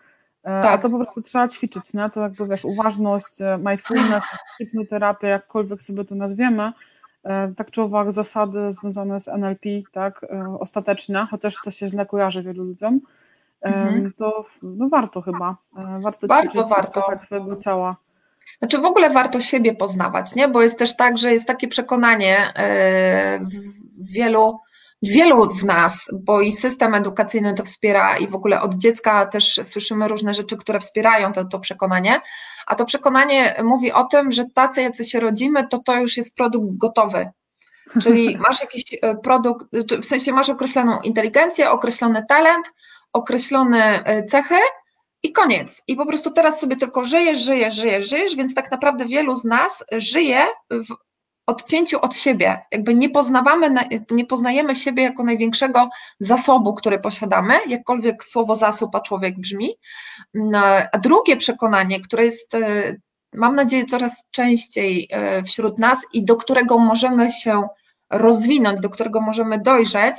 [0.43, 0.65] tak.
[0.65, 2.09] a to po prostu trzeba ćwiczyć, nie?
[2.09, 4.25] to jakby wiesz, uważność, mindfulness,
[4.57, 6.73] hipnoterapia, jakkolwiek sobie to nazwiemy,
[7.57, 10.25] tak czy owak zasady związane z NLP, tak,
[10.59, 12.99] ostateczne, chociaż to się źle kojarzy wielu ludziom,
[13.61, 14.13] mhm.
[14.17, 15.55] to no warto chyba.
[15.77, 17.19] E, warto Bardzo warto.
[17.19, 17.95] swojego ciała.
[18.59, 20.47] Znaczy w ogóle warto siebie poznawać, nie?
[20.47, 23.39] bo jest też tak, że jest takie przekonanie e,
[23.97, 24.59] w wielu,
[25.01, 29.59] wielu w nas, bo i system edukacyjny to wspiera i w ogóle od dziecka też
[29.63, 32.21] słyszymy różne rzeczy, które wspierają to, to przekonanie,
[32.67, 36.35] a to przekonanie mówi o tym, że tacy, jacy się rodzimy, to to już jest
[36.35, 37.29] produkt gotowy.
[38.01, 39.65] Czyli masz jakiś e, produkt,
[40.01, 42.73] w sensie masz określoną inteligencję, określony talent,
[43.13, 44.59] określone e, cechy
[45.23, 45.81] i koniec.
[45.87, 49.45] I po prostu teraz sobie tylko żyjesz, żyjesz, żyjesz, żyjesz, więc tak naprawdę wielu z
[49.45, 51.08] nas żyje w
[51.49, 52.65] odcięciu od siebie.
[52.71, 53.75] Jakby nie poznawamy,
[54.11, 59.69] nie poznajemy siebie jako największego zasobu, który posiadamy, jakkolwiek słowo zasób, a człowiek brzmi.
[60.33, 62.95] No, a drugie przekonanie, które jest, e,
[63.33, 67.67] mam nadzieję, coraz częściej e, wśród nas i do którego możemy się
[68.09, 70.15] rozwinąć, do którego możemy dojrzeć,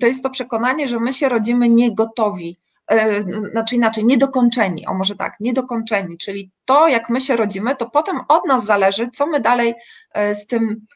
[0.00, 2.58] to jest to przekonanie, że my się rodzimy niegotowi,
[3.52, 8.20] znaczy inaczej, niedokończeni, o może tak, niedokończeni, czyli to, jak my się rodzimy, to potem
[8.28, 9.74] od nas zależy, co my dalej
[10.14, 10.86] e, z tym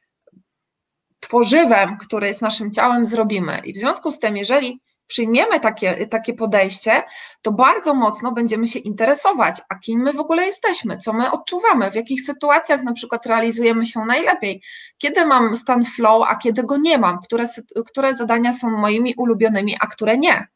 [1.21, 3.61] tworzywem, które jest naszym ciałem, zrobimy.
[3.65, 7.03] I w związku z tym, jeżeli przyjmiemy takie, takie podejście,
[7.43, 11.91] to bardzo mocno będziemy się interesować, a kim my w ogóle jesteśmy, co my odczuwamy,
[11.91, 14.63] w jakich sytuacjach na przykład realizujemy się najlepiej,
[14.99, 17.45] kiedy mam stan flow, a kiedy go nie mam, które,
[17.87, 20.47] które zadania są moimi ulubionymi, a które nie.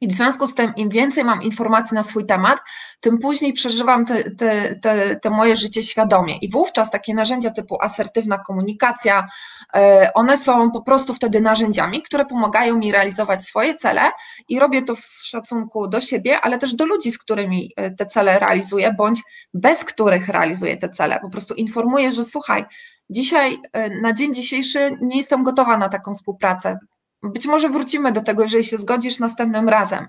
[0.00, 2.60] I w związku z tym, im więcej mam informacji na swój temat,
[3.00, 6.36] tym później przeżywam te, te, te, te, moje życie świadomie.
[6.38, 9.28] I wówczas takie narzędzia typu asertywna komunikacja,
[9.74, 14.10] e, one są po prostu wtedy narzędziami, które pomagają mi realizować swoje cele
[14.48, 18.06] i robię to w szacunku do siebie, ale też do ludzi, z którymi e, te
[18.06, 19.20] cele realizuję, bądź
[19.54, 21.20] bez których realizuję te cele.
[21.20, 22.64] Po prostu informuję, że słuchaj,
[23.10, 26.78] dzisiaj, e, na dzień dzisiejszy nie jestem gotowa na taką współpracę.
[27.24, 30.08] Być może wrócimy do tego, jeżeli się zgodzisz następnym razem,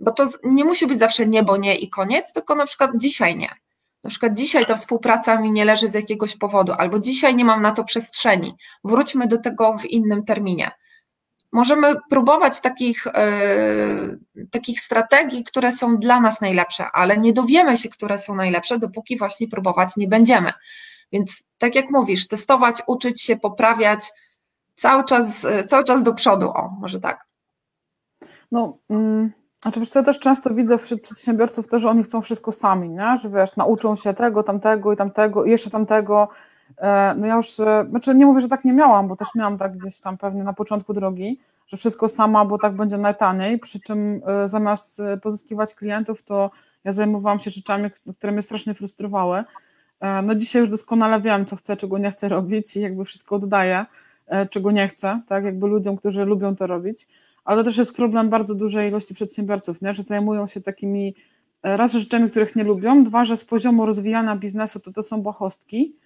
[0.00, 3.50] bo to nie musi być zawsze niebo nie i koniec, tylko na przykład dzisiaj nie.
[4.04, 7.62] Na przykład dzisiaj ta współpraca mi nie leży z jakiegoś powodu, albo dzisiaj nie mam
[7.62, 8.54] na to przestrzeni.
[8.84, 10.70] Wróćmy do tego w innym terminie.
[11.52, 17.88] Możemy próbować takich, yy, takich strategii, które są dla nas najlepsze, ale nie dowiemy się,
[17.88, 20.52] które są najlepsze, dopóki właśnie próbować nie będziemy.
[21.12, 24.00] Więc tak jak mówisz, testować, uczyć się, poprawiać,
[24.78, 27.26] cały czas, cały czas do przodu, o, może tak.
[28.52, 32.90] No, mm, znaczy ja też często widzę wśród przedsiębiorców to, że oni chcą wszystko sami,
[32.90, 33.18] nie?
[33.22, 36.28] że wiesz, nauczą się tego, tamtego i tamtego i jeszcze tamtego.
[36.78, 39.58] E, no ja już, e, znaczy nie mówię, że tak nie miałam, bo też miałam
[39.58, 43.80] tak gdzieś tam pewnie na początku drogi, że wszystko sama, bo tak będzie najtaniej, przy
[43.80, 46.50] czym e, zamiast pozyskiwać klientów, to
[46.84, 49.44] ja zajmowałam się rzeczami, które mnie strasznie frustrowały.
[50.22, 53.86] No dzisiaj już doskonale wiem, co chcę, czego nie chcę robić i jakby wszystko oddaję.
[54.28, 57.06] E, czego nie chcę, tak, jakby ludziom, którzy lubią to robić,
[57.44, 59.94] ale też jest problem bardzo dużej ilości przedsiębiorców, nie?
[59.94, 61.14] że zajmują się takimi
[61.62, 65.22] e, raz rzeczami, których nie lubią, dwa, że z poziomu rozwijania biznesu to to są
[65.22, 65.96] błahostki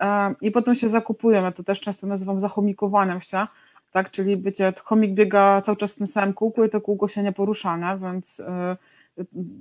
[0.00, 3.46] e, i potem się zakupują, ja to też często nazywam zachomikowaniem się,
[3.90, 7.22] tak, czyli bycie, chomik biega cały czas w tym samym kółku i to kółko się
[7.22, 7.98] nie porusza, nie?
[8.02, 8.42] więc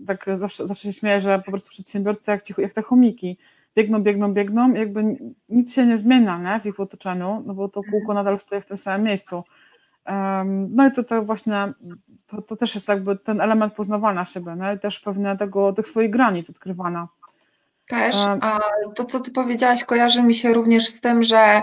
[0.07, 3.37] tak zawsze, zawsze się śmieję, że po prostu przedsiębiorcy jak, ci, jak te chomiki,
[3.75, 5.03] biegną, biegną, biegną, jakby
[5.49, 8.65] nic się nie zmienia nie, w ich otoczeniu, no bo to kółko nadal stoi w
[8.65, 9.43] tym samym miejscu.
[10.69, 11.73] No i to, to właśnie,
[12.27, 14.73] to, to też jest jakby ten element poznawania siebie, nie?
[14.75, 17.07] i też pewnie tego, tych swoich granic odkrywania.
[17.87, 18.59] Też, a
[18.95, 21.61] to co ty powiedziałaś kojarzy mi się również z tym, że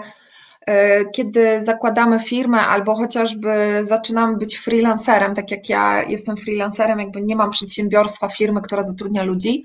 [1.14, 7.36] kiedy zakładamy firmę albo chociażby zaczynamy być freelancerem, tak jak ja jestem freelancerem, jakby nie
[7.36, 9.62] mam przedsiębiorstwa, firmy, która zatrudnia ludzi,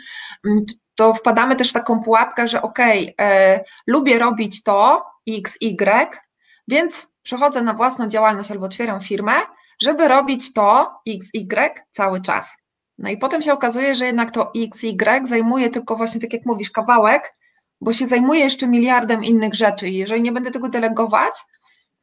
[0.96, 6.22] to wpadamy też w taką pułapkę, że ok, e, lubię robić to X, Y,
[6.68, 9.34] więc przechodzę na własną działalność albo otwieram firmę,
[9.82, 12.58] żeby robić to X, Y cały czas.
[12.98, 16.46] No i potem się okazuje, że jednak to X, Y zajmuje tylko właśnie, tak jak
[16.46, 17.36] mówisz, kawałek,
[17.84, 21.34] bo się zajmuje jeszcze miliardem innych rzeczy i jeżeli nie będę tego delegować,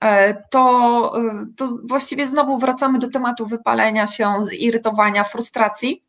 [0.00, 6.04] e, to, e, to właściwie znowu wracamy do tematu wypalenia się, zirytowania, frustracji,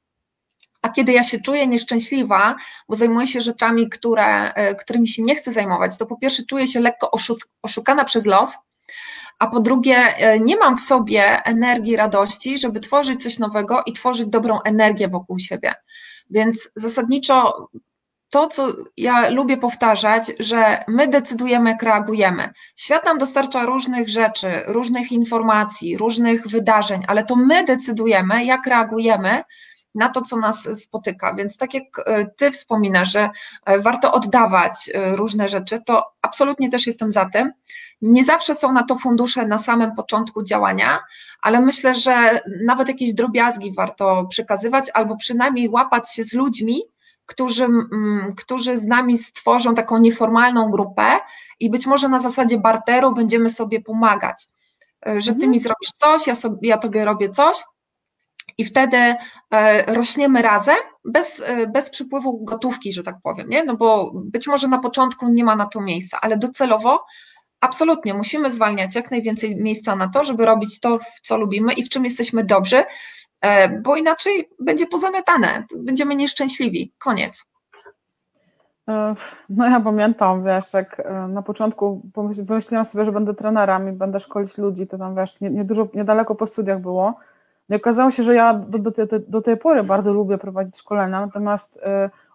[0.81, 2.55] a kiedy ja się czuję nieszczęśliwa,
[2.89, 6.67] bo zajmuję się rzeczami, które, e, którymi się nie chcę zajmować, to po pierwsze czuję
[6.67, 7.12] się lekko
[7.62, 8.57] oszukana przez los,
[9.39, 14.27] a po drugie nie mam w sobie energii, radości, żeby tworzyć coś nowego i tworzyć
[14.27, 15.73] dobrą energię wokół siebie.
[16.29, 17.67] Więc zasadniczo
[18.32, 18.67] to, co
[18.98, 22.50] ja lubię powtarzać, że my decydujemy, jak reagujemy.
[22.76, 29.44] Świat nam dostarcza różnych rzeczy, różnych informacji, różnych wydarzeń, ale to my decydujemy, jak reagujemy
[29.96, 31.34] na to, co nas spotyka.
[31.34, 33.30] Więc tak jak e, Ty wspominasz, że
[33.65, 37.52] e, warto oddawać e, różne rzeczy, to absolutnie też jestem za tym.
[38.02, 41.00] Nie zawsze są na to fundusze na samym początku działania,
[41.41, 46.82] ale myślę, że nawet jakieś drobiazgi warto przekazywać albo przynajmniej łapać się z ludźmi,
[47.25, 47.67] którzy,
[48.38, 51.19] którzy z nami stworzą taką nieformalną grupę
[51.60, 54.47] i być może na zasadzie barteru będziemy sobie pomagać.
[55.05, 55.51] Że ty mhm.
[55.51, 57.63] mi zrobisz coś, ja, sobie, ja tobie robię coś,
[58.57, 58.97] i wtedy
[59.51, 63.63] e, rośniemy razem, bez, e, bez przypływu gotówki, że tak powiem, nie?
[63.63, 67.05] No bo być może na początku nie ma na to miejsca, ale docelowo
[67.62, 71.84] absolutnie musimy zwalniać jak najwięcej miejsca na to, żeby robić to, w co lubimy i
[71.84, 72.86] w czym jesteśmy dobrzy, e,
[73.82, 76.93] bo inaczej będzie pozamiatane, będziemy nieszczęśliwi.
[76.97, 77.45] Koniec.
[79.49, 82.01] No ja pamiętam, wiesz, jak na początku
[82.43, 86.36] wymyśliłam sobie, że będę trenerem i będę szkolić ludzi, to tam wiesz, nie, nie niedaleko
[86.36, 87.15] po studiach było
[87.71, 88.91] no i okazało się, że ja do, do,
[89.27, 91.80] do tej pory bardzo lubię prowadzić szkolenia, natomiast y,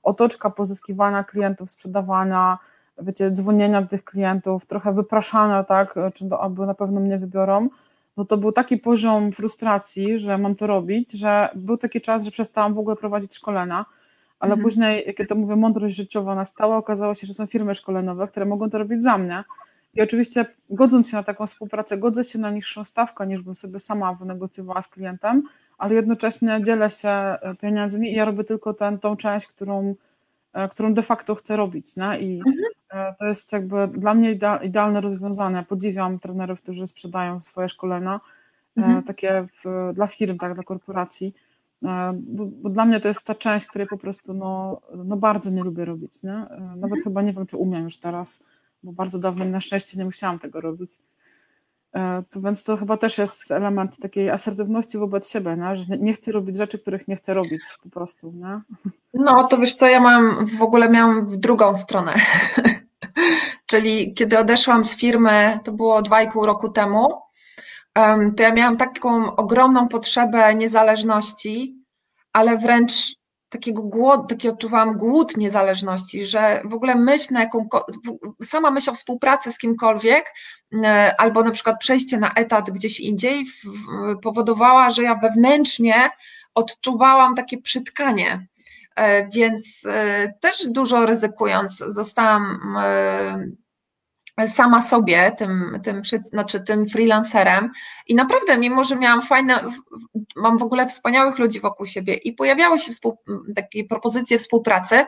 [0.02, 2.58] otoczka pozyskiwania klientów, sprzedawania,
[2.98, 7.68] wiecie, dzwonienia do tych klientów, trochę wypraszania, tak, czy do, albo na pewno mnie wybiorą,
[8.16, 12.30] no to był taki poziom frustracji, że mam to robić, że był taki czas, że
[12.30, 13.84] przestałam w ogóle prowadzić szkolenia,
[14.40, 14.64] ale mhm.
[14.64, 18.46] później, jak ja to mówię, mądrość życiowa nastała, okazało się, że są firmy szkoleniowe, które
[18.46, 19.44] mogą to robić za mnie,
[19.96, 23.80] i oczywiście godząc się na taką współpracę, godzę się na niższą stawkę, niż bym sobie
[23.80, 25.42] sama wynegocjowała z klientem,
[25.78, 29.94] ale jednocześnie dzielę się e, pieniędzmi i ja robię tylko ten, tą część, którą,
[30.70, 31.96] którą de facto chcę robić.
[31.96, 32.18] Nie?
[32.20, 32.54] I mhm.
[32.90, 35.64] E, to jest jakby dla mnie idealne rozwiązanie.
[35.68, 38.20] Podziwiam trenerów, którzy sprzedają swoje szkolenia
[38.76, 39.02] mhm.
[39.02, 41.34] takie w, dla firm, tak, dla korporacji.
[42.14, 45.62] Bo, bo, dla mnie to jest ta część, której po prostu no, no bardzo nie
[45.62, 46.22] lubię robić.
[46.22, 46.46] Nie?
[46.58, 47.02] Nawet mhm.
[47.04, 48.42] chyba nie wiem, czy umiem już teraz,
[48.82, 50.90] bo bardzo dawno na szczęście nie musiałam tego robić.
[51.96, 55.76] E, to więc to chyba też jest element takiej asertywności wobec siebie, nie?
[55.76, 58.32] że nie chcę robić rzeczy, których nie chcę robić po prostu.
[58.32, 58.60] Nie?
[59.14, 62.14] No to wiesz co, ja mam w ogóle miałam w drugą stronę.
[63.66, 67.08] Czyli kiedy odeszłam z firmy, to było dwa i pół roku temu,
[68.36, 71.76] to ja miałam taką ogromną potrzebę niezależności,
[72.32, 73.15] ale wręcz
[73.48, 77.68] takiego głod, taki odczuwałam głód niezależności, że w ogóle myśl na jaką,
[78.42, 80.32] sama myśl o współpracy z kimkolwiek,
[80.84, 83.44] e, albo na przykład przejście na etat gdzieś indziej
[84.22, 86.10] powodowała, że ja wewnętrznie
[86.54, 88.46] odczuwałam takie przytkanie.
[88.96, 92.60] E, więc e, też dużo ryzykując, zostałam
[94.46, 97.70] sama sobie, tym, tym, znaczy tym freelancerem
[98.06, 99.60] i naprawdę, mimo że miałam fajne,
[100.36, 103.18] mam w ogóle wspaniałych ludzi wokół siebie i pojawiały się współ,
[103.54, 105.06] takie propozycje współpracy,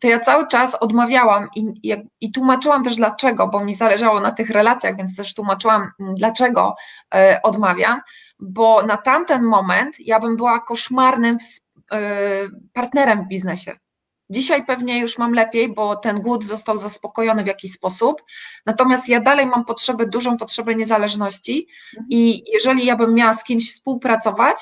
[0.00, 4.32] to ja cały czas odmawiałam i, i, i, tłumaczyłam też dlaczego, bo mi zależało na
[4.32, 6.74] tych relacjach, więc też tłumaczyłam, dlaczego
[7.14, 8.00] e, odmawiam,
[8.38, 11.36] bo na tamten moment ja bym była koszmarnym
[11.92, 11.98] e,
[12.72, 13.72] partnerem w biznesie.
[14.30, 18.22] Dzisiaj pewnie już mam lepiej, bo ten głód został zaspokojony w jakiś sposób.
[18.66, 21.68] Natomiast ja dalej mam potrzebę, dużą potrzebę niezależności
[22.10, 24.56] i jeżeli ja bym miała z kimś współpracować,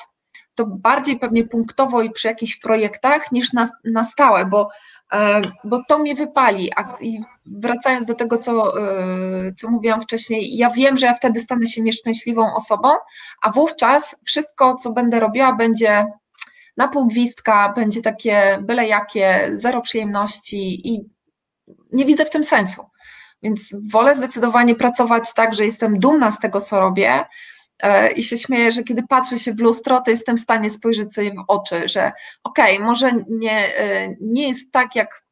[0.55, 4.69] to bardziej pewnie punktowo i przy jakichś projektach niż na, na stałe, bo,
[5.13, 6.71] e, bo to mnie wypali.
[6.75, 6.97] A
[7.45, 11.81] wracając do tego, co, e, co mówiłam wcześniej, ja wiem, że ja wtedy stanę się
[11.81, 12.89] nieszczęśliwą osobą,
[13.41, 16.05] a wówczas wszystko, co będę robiła, będzie
[16.79, 21.09] na pół gwizdka będzie takie byle jakie, zero przyjemności i
[21.91, 22.85] nie widzę w tym sensu.
[23.43, 27.25] Więc wolę zdecydowanie pracować tak, że jestem dumna z tego, co robię
[27.79, 31.13] e, i się śmieję, że kiedy patrzę się w lustro, to jestem w stanie spojrzeć
[31.13, 32.11] sobie w oczy, że
[32.43, 35.23] okej, okay, może nie, e, nie jest tak, jak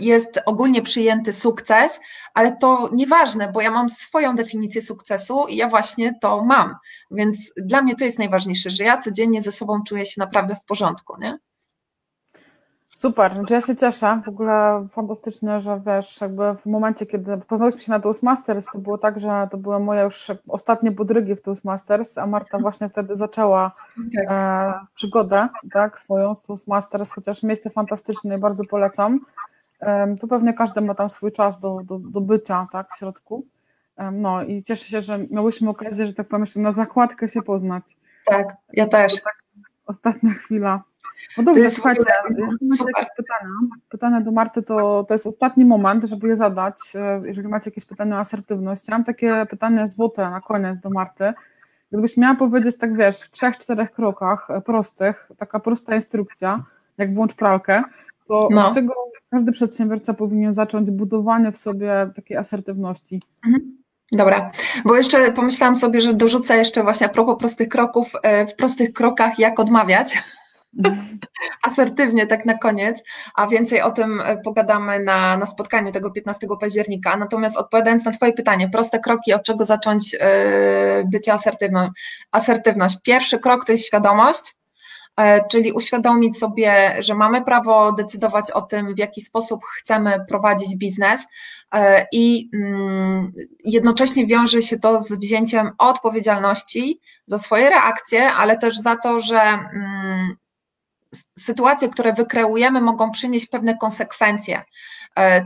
[0.00, 2.00] jest ogólnie przyjęty sukces,
[2.34, 6.74] ale to nieważne, bo ja mam swoją definicję sukcesu i ja właśnie to mam.
[7.10, 10.64] Więc dla mnie to jest najważniejsze, że ja codziennie ze sobą czuję się naprawdę w
[10.64, 11.38] porządku, nie?
[12.96, 17.80] Super, znaczy ja się cieszę, w ogóle fantastycznie, że wiesz, jakby w momencie, kiedy poznałyśmy
[17.80, 22.18] się na Toastmasters, to było tak, że to były moje już ostatnie podrygi w Toastmasters,
[22.18, 23.72] a Marta właśnie wtedy zaczęła
[24.14, 24.24] tak.
[24.30, 29.20] e, przygodę, tak, swoją z Toastmasters, chociaż miejsce fantastyczne i bardzo polecam.
[29.80, 33.46] E, to pewnie każdy ma tam swój czas do, do, do bycia, tak, w środku.
[33.96, 37.42] E, no i cieszę się, że miałyśmy okazję, że tak powiem, jeszcze na zakładkę się
[37.42, 37.96] poznać.
[38.26, 39.22] Tak, ja też.
[39.22, 39.42] Tak,
[39.86, 40.82] ostatnia chwila.
[41.36, 42.04] No dobrze, słuchajcie,
[42.62, 43.50] jeżeli jakieś pytania,
[43.88, 46.76] pytania do Marty, to, to jest ostatni moment, żeby je zadać.
[46.94, 50.90] E, jeżeli macie jakieś pytania o asertywność, ja mam takie pytanie złote na koniec do
[50.90, 51.32] Marty.
[51.92, 56.64] Gdybyś miała powiedzieć, tak wiesz, w trzech, czterech krokach e, prostych, taka prosta instrukcja,
[56.98, 57.82] jak włącz pralkę,
[58.28, 58.70] to no.
[58.70, 58.94] z czego
[59.30, 63.22] każdy przedsiębiorca powinien zacząć budowanie w sobie takiej asertywności?
[63.46, 63.76] Mhm.
[64.12, 64.50] Dobra,
[64.84, 68.92] bo jeszcze pomyślałam sobie, że dorzucę jeszcze właśnie a propos prostych kroków, e, w prostych
[68.92, 70.22] krokach, jak odmawiać.
[71.62, 73.02] Asertywnie tak na koniec,
[73.34, 77.16] a więcej o tym e, pogadamy na, na spotkaniu tego 15 października.
[77.16, 80.20] Natomiast odpowiadając na Twoje pytanie, proste kroki, od czego zacząć yy,
[81.12, 81.88] bycie asertywną.
[82.32, 82.96] Asertywność.
[83.02, 84.56] Pierwszy krok to jest świadomość,
[85.16, 90.76] e, czyli uświadomić sobie, że mamy prawo decydować o tym, w jaki sposób chcemy prowadzić
[90.76, 91.26] biznes
[92.12, 93.32] i mm,
[93.64, 99.40] jednocześnie wiąże się to z wzięciem odpowiedzialności za swoje reakcje, ale też za to, że
[99.40, 100.36] mm,
[101.38, 104.62] sytuacje, które wykreujemy, mogą przynieść pewne konsekwencje.
[105.18, 105.44] E,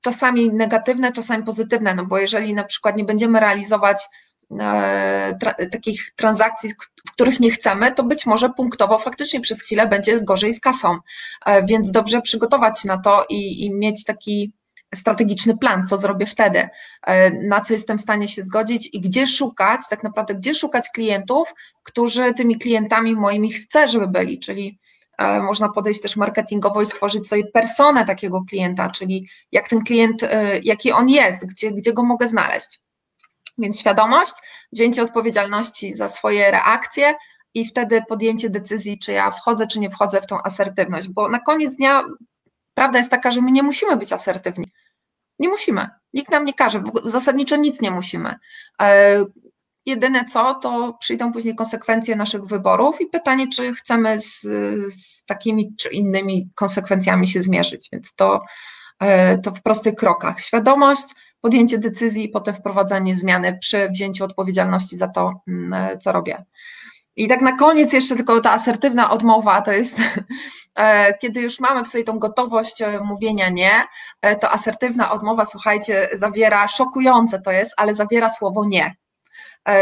[0.00, 4.08] czasami negatywne, czasami pozytywne, no bo jeżeli na przykład nie będziemy realizować
[4.60, 6.70] e, tra takich transakcji,
[7.08, 10.98] w których nie chcemy, to być może punktowo faktycznie przez chwilę będzie gorzej z kasą.
[11.46, 14.52] E, więc dobrze przygotować się na to i, i mieć taki
[14.94, 16.68] strategiczny plan, co zrobię wtedy,
[17.42, 21.54] na co jestem w stanie się zgodzić i gdzie szukać, tak naprawdę, gdzie szukać klientów,
[21.82, 24.78] którzy tymi klientami moimi chcę, żeby byli, czyli
[25.42, 30.58] można podejść też marketingowo i stworzyć sobie personę takiego klienta, czyli jak ten klient, e,
[30.58, 32.80] jaki on jest, gdzie, gdzie go mogę znaleźć.
[33.58, 34.32] Więc świadomość,
[34.72, 37.14] wzięcie odpowiedzialności za swoje reakcje
[37.54, 41.40] i wtedy podjęcie decyzji, czy ja wchodzę, czy nie wchodzę w tą asertywność, bo na
[41.40, 42.04] koniec dnia
[42.74, 44.72] prawda jest taka, że my nie musimy być asertywni.
[45.38, 45.88] Nie musimy.
[46.12, 46.82] Nikt nam nie każe.
[47.04, 48.34] Zasadniczo nic nie musimy.
[49.86, 54.40] E, Jedyne co, to przyjdą później konsekwencje naszych wyborów i pytanie, czy chcemy z,
[54.94, 57.88] z takimi czy innymi konsekwencjami się zmierzyć.
[57.92, 58.40] Więc to,
[59.00, 60.40] e, to w prostych krokach.
[60.40, 61.04] Świadomość,
[61.40, 66.44] podjęcie decyzji i potem wprowadzanie zmiany przy wzięciu odpowiedzialności za to, mm, co robię.
[67.16, 70.00] I tak na koniec jeszcze tylko ta asertywna odmowa, to jest
[70.74, 73.84] e, kiedy już mamy w sobie tą gotowość e, mówienia nie,
[74.22, 78.94] e, to asertywna odmowa, słuchajcie, zawiera, szokujące to jest, ale zawiera słowo nie.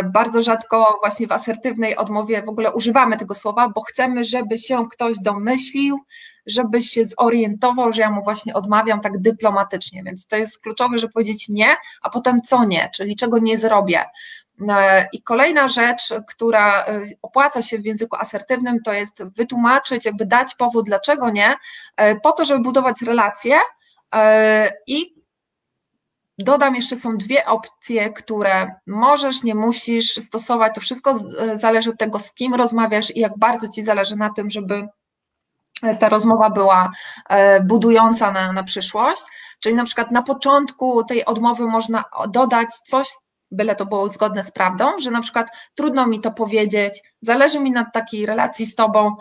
[0.04, 4.88] Bardzo rzadko właśnie w asertywnej odmowie w ogóle używamy tego słowa, bo chcemy, żeby się
[4.88, 5.98] ktoś domyślił,
[6.46, 10.02] żeby się zorientował, że ja mu właśnie odmawiam tak dyplomatycznie.
[10.02, 14.04] Więc to jest kluczowe, żeby powiedzieć nie, a potem co nie, czyli czego nie zrobię.
[14.68, 20.26] E, I kolejna rzecz, która e, opłaca się w języku asertywnym, to jest wytłumaczyć, jakby
[20.26, 21.54] dać powód, dlaczego nie,
[21.96, 23.58] e, po to, żeby budować relacje.
[24.86, 25.19] I
[26.44, 30.74] dodam jeszcze, są dwie opcje, które możesz, nie musisz stosować.
[30.74, 31.14] To wszystko
[31.54, 34.88] zależy od tego, z kim rozmawiasz i jak bardzo ci zależy na tym, żeby
[36.00, 36.90] ta rozmowa była
[37.64, 39.22] budująca na, na przyszłość.
[39.60, 43.08] Czyli na przykład na początku tej odmowy można dodać coś,
[43.50, 47.70] byle to było zgodne z prawdą, że na przykład trudno mi to powiedzieć, zależy mi
[47.70, 49.14] na takiej relacji z tobą, e,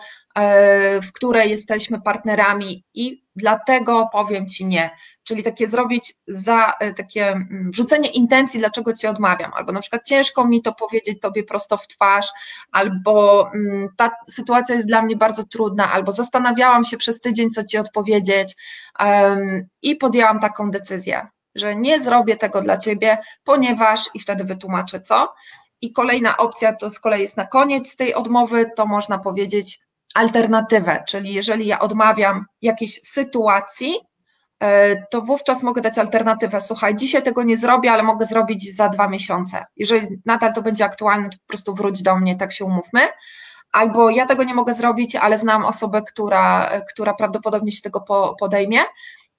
[1.02, 4.90] w której jesteśmy partnerami i dlatego powiem ci nie.
[5.22, 10.06] Czyli takie zrobić za e, takie mm, rzucenie intencji, dlaczego ci odmawiam, albo na przykład
[10.06, 12.28] ciężko mi to powiedzieć tobie prosto w twarz,
[12.72, 17.64] albo mm, ta sytuacja jest dla mnie bardzo trudna, albo zastanawiałam się przez tydzień, co
[17.64, 18.56] ci odpowiedzieć
[19.82, 25.34] i podjęłam taką decyzję że nie zrobię tego dla ciebie, ponieważ i wtedy wytłumaczę co.
[25.80, 29.80] I kolejna opcja to z kolei jest na koniec tej odmowy, to można powiedzieć
[30.14, 33.94] alternatywę, czyli jeżeli ja odmawiam jakiejś sytuacji,
[34.60, 36.60] e, to wówczas mogę dać alternatywę.
[36.60, 39.64] Słuchaj, dzisiaj tego nie zrobię, ale mogę zrobić za dwa miesiące.
[39.76, 43.00] Jeżeli nadal to będzie aktualne, to po prostu wróć do mnie, tak się umówmy.
[43.72, 48.04] Albo ja tego nie mogę zrobić, ale znam osobę, która, która prawdopodobnie się tego
[48.40, 48.78] podejmie.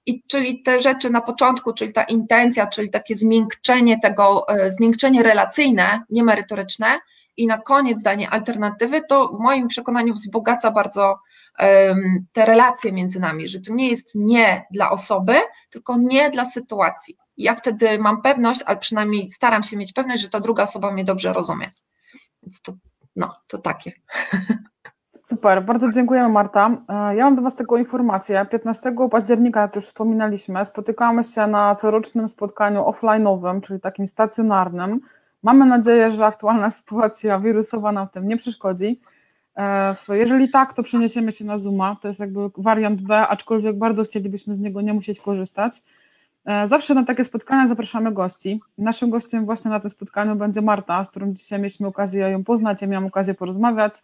[0.06, 5.22] I czyli te rzeczy na początku, czyli ta intencja, czyli takie zmiękczenie tego, e, zmiękczenie
[5.22, 7.00] relacyjne, niemerytoryczne
[7.36, 11.18] i na koniec danie alternatywy, to w moim przekonaniu wzbogaca bardzo
[12.32, 15.36] te relacje między nami, że to nie jest nie dla osoby,
[15.70, 17.16] tylko nie dla sytuacji.
[17.36, 21.04] Ja wtedy mam pewność, ale przynajmniej staram się mieć pewność, że ta druga osoba mnie
[21.04, 21.70] dobrze rozumie.
[22.42, 22.72] Więc to,
[23.16, 23.92] no, to takie.
[25.24, 26.70] Super, bardzo dziękujemy Marta.
[26.88, 28.46] E, ja mam do Was taką informację.
[28.50, 35.00] 15 października, jak już wspominaliśmy, spotykamy się na corocznym spotkaniu offline'owym, czyli takim stacjonarnym.
[35.42, 39.00] Mamy nadzieję, że aktualna sytuacja wirusowa nam w tym nie przeszkodzi.
[39.56, 41.96] E, jeżeli tak, to przeniesiemy się na Zooma.
[42.00, 45.82] To jest jakby wariant B, aczkolwiek bardzo chcielibyśmy z niego nie musieć korzystać.
[46.44, 48.60] E, zawsze na takie spotkania zapraszamy gości.
[48.78, 52.82] Naszym gościem właśnie na tym spotkaniu będzie Marta, z którą dzisiaj mieliśmy okazję ją poznać,
[52.82, 53.94] ja miałam okazję porozmawiać.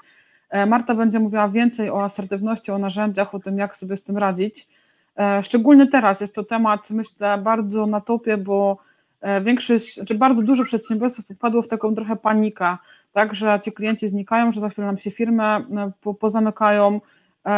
[0.50, 4.18] E, Marta będzie mówiła więcej o asertywności, o narzędziach, o tym, jak sobie z tym
[4.18, 4.68] radzić.
[5.42, 8.78] Szczególnie teraz jest to temat, myślę, bardzo na topie, bo
[9.42, 12.76] większość, czy znaczy bardzo dużo przedsiębiorców popadło w taką trochę panikę,
[13.12, 15.42] tak, że ci klienci znikają, że za chwilę nam się firmy
[16.20, 17.00] pozamykają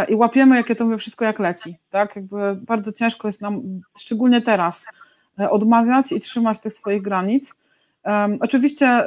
[0.09, 3.63] i łapiemy, jakie to wszystko jak leci, tak, jakby bardzo ciężko jest nam,
[3.99, 4.87] szczególnie teraz,
[5.51, 7.55] odmawiać i trzymać tych swoich granic.
[8.05, 9.05] Um, oczywiście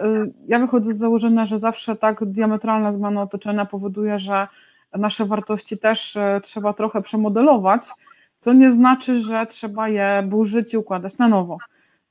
[0.48, 4.48] ja wychodzę z założenia, że zawsze tak diametralna zmiana otoczenia powoduje, że
[4.94, 7.84] nasze wartości też trzeba trochę przemodelować,
[8.40, 11.58] co nie znaczy, że trzeba je burzyć i układać na nowo.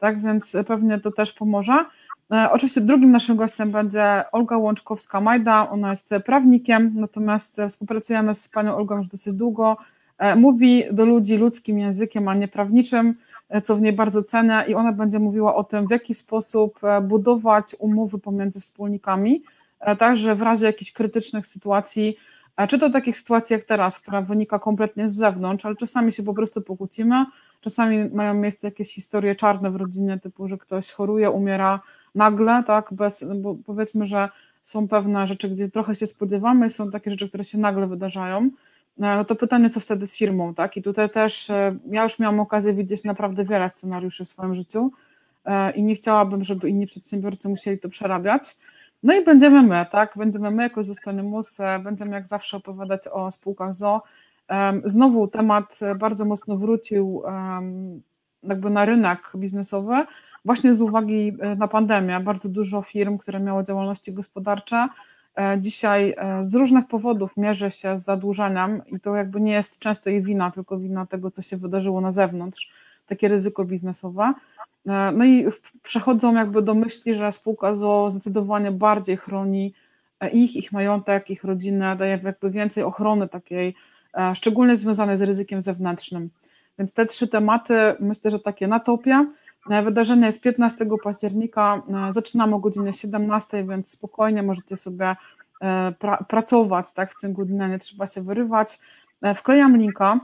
[0.03, 1.85] Tak więc pewnie to też pomoże.
[2.33, 5.71] E, oczywiście drugim naszym gościem będzie Olga Łączkowska-Majda.
[5.71, 9.77] Ona jest prawnikiem, natomiast współpracujemy z panią Olgą już dosyć długo.
[10.19, 13.15] E, mówi do ludzi ludzkim językiem, a nie prawniczym
[13.65, 17.01] co w niej bardzo cenię, i ona będzie mówiła o tym, w jaki sposób e,
[17.01, 19.43] budować umowy pomiędzy wspólnikami,
[19.81, 22.17] e, także w razie jakichś krytycznych sytuacji,
[22.57, 26.23] e, czy to takich sytuacji jak teraz, która wynika kompletnie z zewnątrz, ale czasami się
[26.23, 27.27] po prostu pokłócimy,
[27.63, 31.81] czasami mają miejsce jakieś historie czarne w rodzinie, typu, że ktoś choruje, umiera
[32.15, 34.29] nagle, tak, bez, bo powiedzmy, że
[34.63, 38.51] są pewne rzeczy, gdzie trochę się spodziewamy, są takie rzeczy, które się nagle wydarzają,
[38.99, 40.77] no, no to pytanie, co wtedy z firmą, tak?
[40.77, 44.93] I tutaj też e, ja już miałam okazję widzieć naprawdę wiele scenariuszy w swoim życiu
[45.45, 48.57] e, i nie chciałabym, żeby inni przedsiębiorcy musieli to przerabiać.
[49.03, 50.13] No i będziemy my, tak?
[50.17, 54.03] Będziemy my jako ze MUS, e, będziemy jak zawsze opowiadać o spółkach ZO.
[54.85, 57.23] Znowu temat bardzo mocno wrócił
[58.43, 59.95] jakby na rynek biznesowy,
[60.45, 62.21] właśnie z uwagi na pandemię.
[62.21, 64.89] Bardzo dużo firm, które miały działalności gospodarcze,
[65.37, 69.79] E, dzisiaj e, z różnych powodów mierzy się z zadłużeniem i to jakby nie jest
[69.79, 72.71] często jej wina, tylko wina tego, co się wydarzyło na zewnątrz,
[73.07, 74.33] takie ryzyko biznesowe.
[74.87, 75.47] E, no i
[75.83, 79.75] przechodzą jakby do myśli, że spółka ZO zdecydowanie bardziej chroni
[80.33, 83.75] ich, ich majątek, ich rodzinę, daje jakby więcej ochrony takiej,
[84.35, 86.31] szczególnie związanej z ryzykiem zewnętrznym.
[86.79, 89.27] Więc te trzy tematy myślę, że takie na topie.
[89.71, 95.17] E, Wydarzenie jest 15 października, e, zaczynamy o godzinie 17, więc spokojnie możecie sobie
[95.61, 98.79] e, pra pracować tak, w ciągu dnia, nie trzeba się wyrywać.
[99.23, 100.21] E, Wklejam linka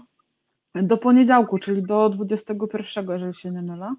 [0.74, 3.95] do poniedziałku, czyli do 21, jeżeli się nie mylę.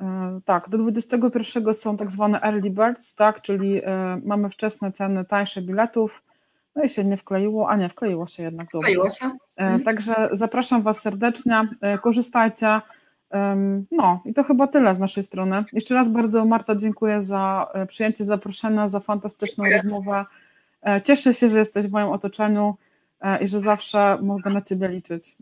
[0.00, 5.24] E, Tak, do 21 są tak zwane early birds, tak, czyli e, mamy wczesne ceny,
[5.24, 6.22] tańsze biletów.
[6.76, 8.86] No i się nie wkleiło, a nie, wkleiło się jednak dobrze.
[8.86, 9.30] Kleiło się.
[9.56, 12.80] E, Także zapraszam Was serdecznie, e, korzystajcie.
[13.90, 15.64] No i to chyba tyle z naszej strony.
[15.72, 19.82] Jeszcze raz bardzo Marta dziękuję za e, przyjęcie zaproszenia, za fantastyczną Dziękuję.
[19.82, 20.24] rozmowę.
[21.04, 22.76] Cieszę się, że jesteś w moim otoczeniu
[23.40, 25.36] i że zawsze mogę na Ciebie liczyć.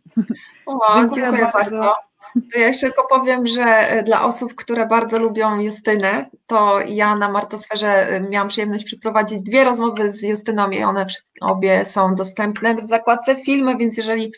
[0.66, 1.76] O, Dziękuję dziękuję, bardzo.
[1.76, 1.94] bardzo.
[2.34, 7.16] To ja jeszcze tylko powiem, że e, dla osób, które bardzo lubią Justynę, to ja
[7.16, 11.06] na Martosferze e, miałam przyjemność przeprowadzić dwie rozmowy z Justyną i one
[11.40, 14.32] obie są dostępne w zakładce filmy, więc jeżeli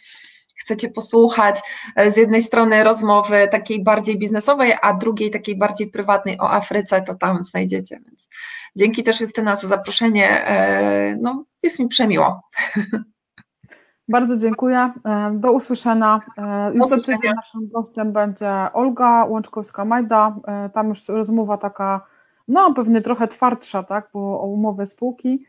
[0.56, 1.60] chcecie posłuchać
[1.96, 7.02] e, z jednej strony rozmowy takiej bardziej biznesowej, a drugiej takiej bardziej prywatnej o Afryce,
[7.02, 8.00] to tam znajdziecie.
[8.06, 8.28] Więc
[8.76, 10.46] dzięki też Justyna za zaproszenie.
[11.20, 12.40] No, jest mi przemiło.
[14.08, 14.92] Bardzo dziękuję.
[15.04, 16.20] E, Do usłyszenia.
[16.38, 20.32] E, Już za tydzień naszym gościem będzie Olga Łączkowska-Majda.
[20.46, 22.06] E, Tam już rozmowa taka,
[22.48, 25.46] no pewnie trochę twardsza, tak, bo o umowę spółki,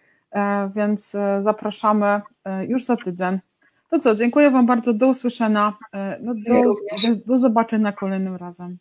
[0.76, 2.22] więc zapraszamy
[2.68, 3.40] już za tydzień.
[3.90, 5.74] To co, dziękuję Wam bardzo, do usłyszenia.
[6.22, 8.78] No, do, do, do zobaczenia kolejnym razem.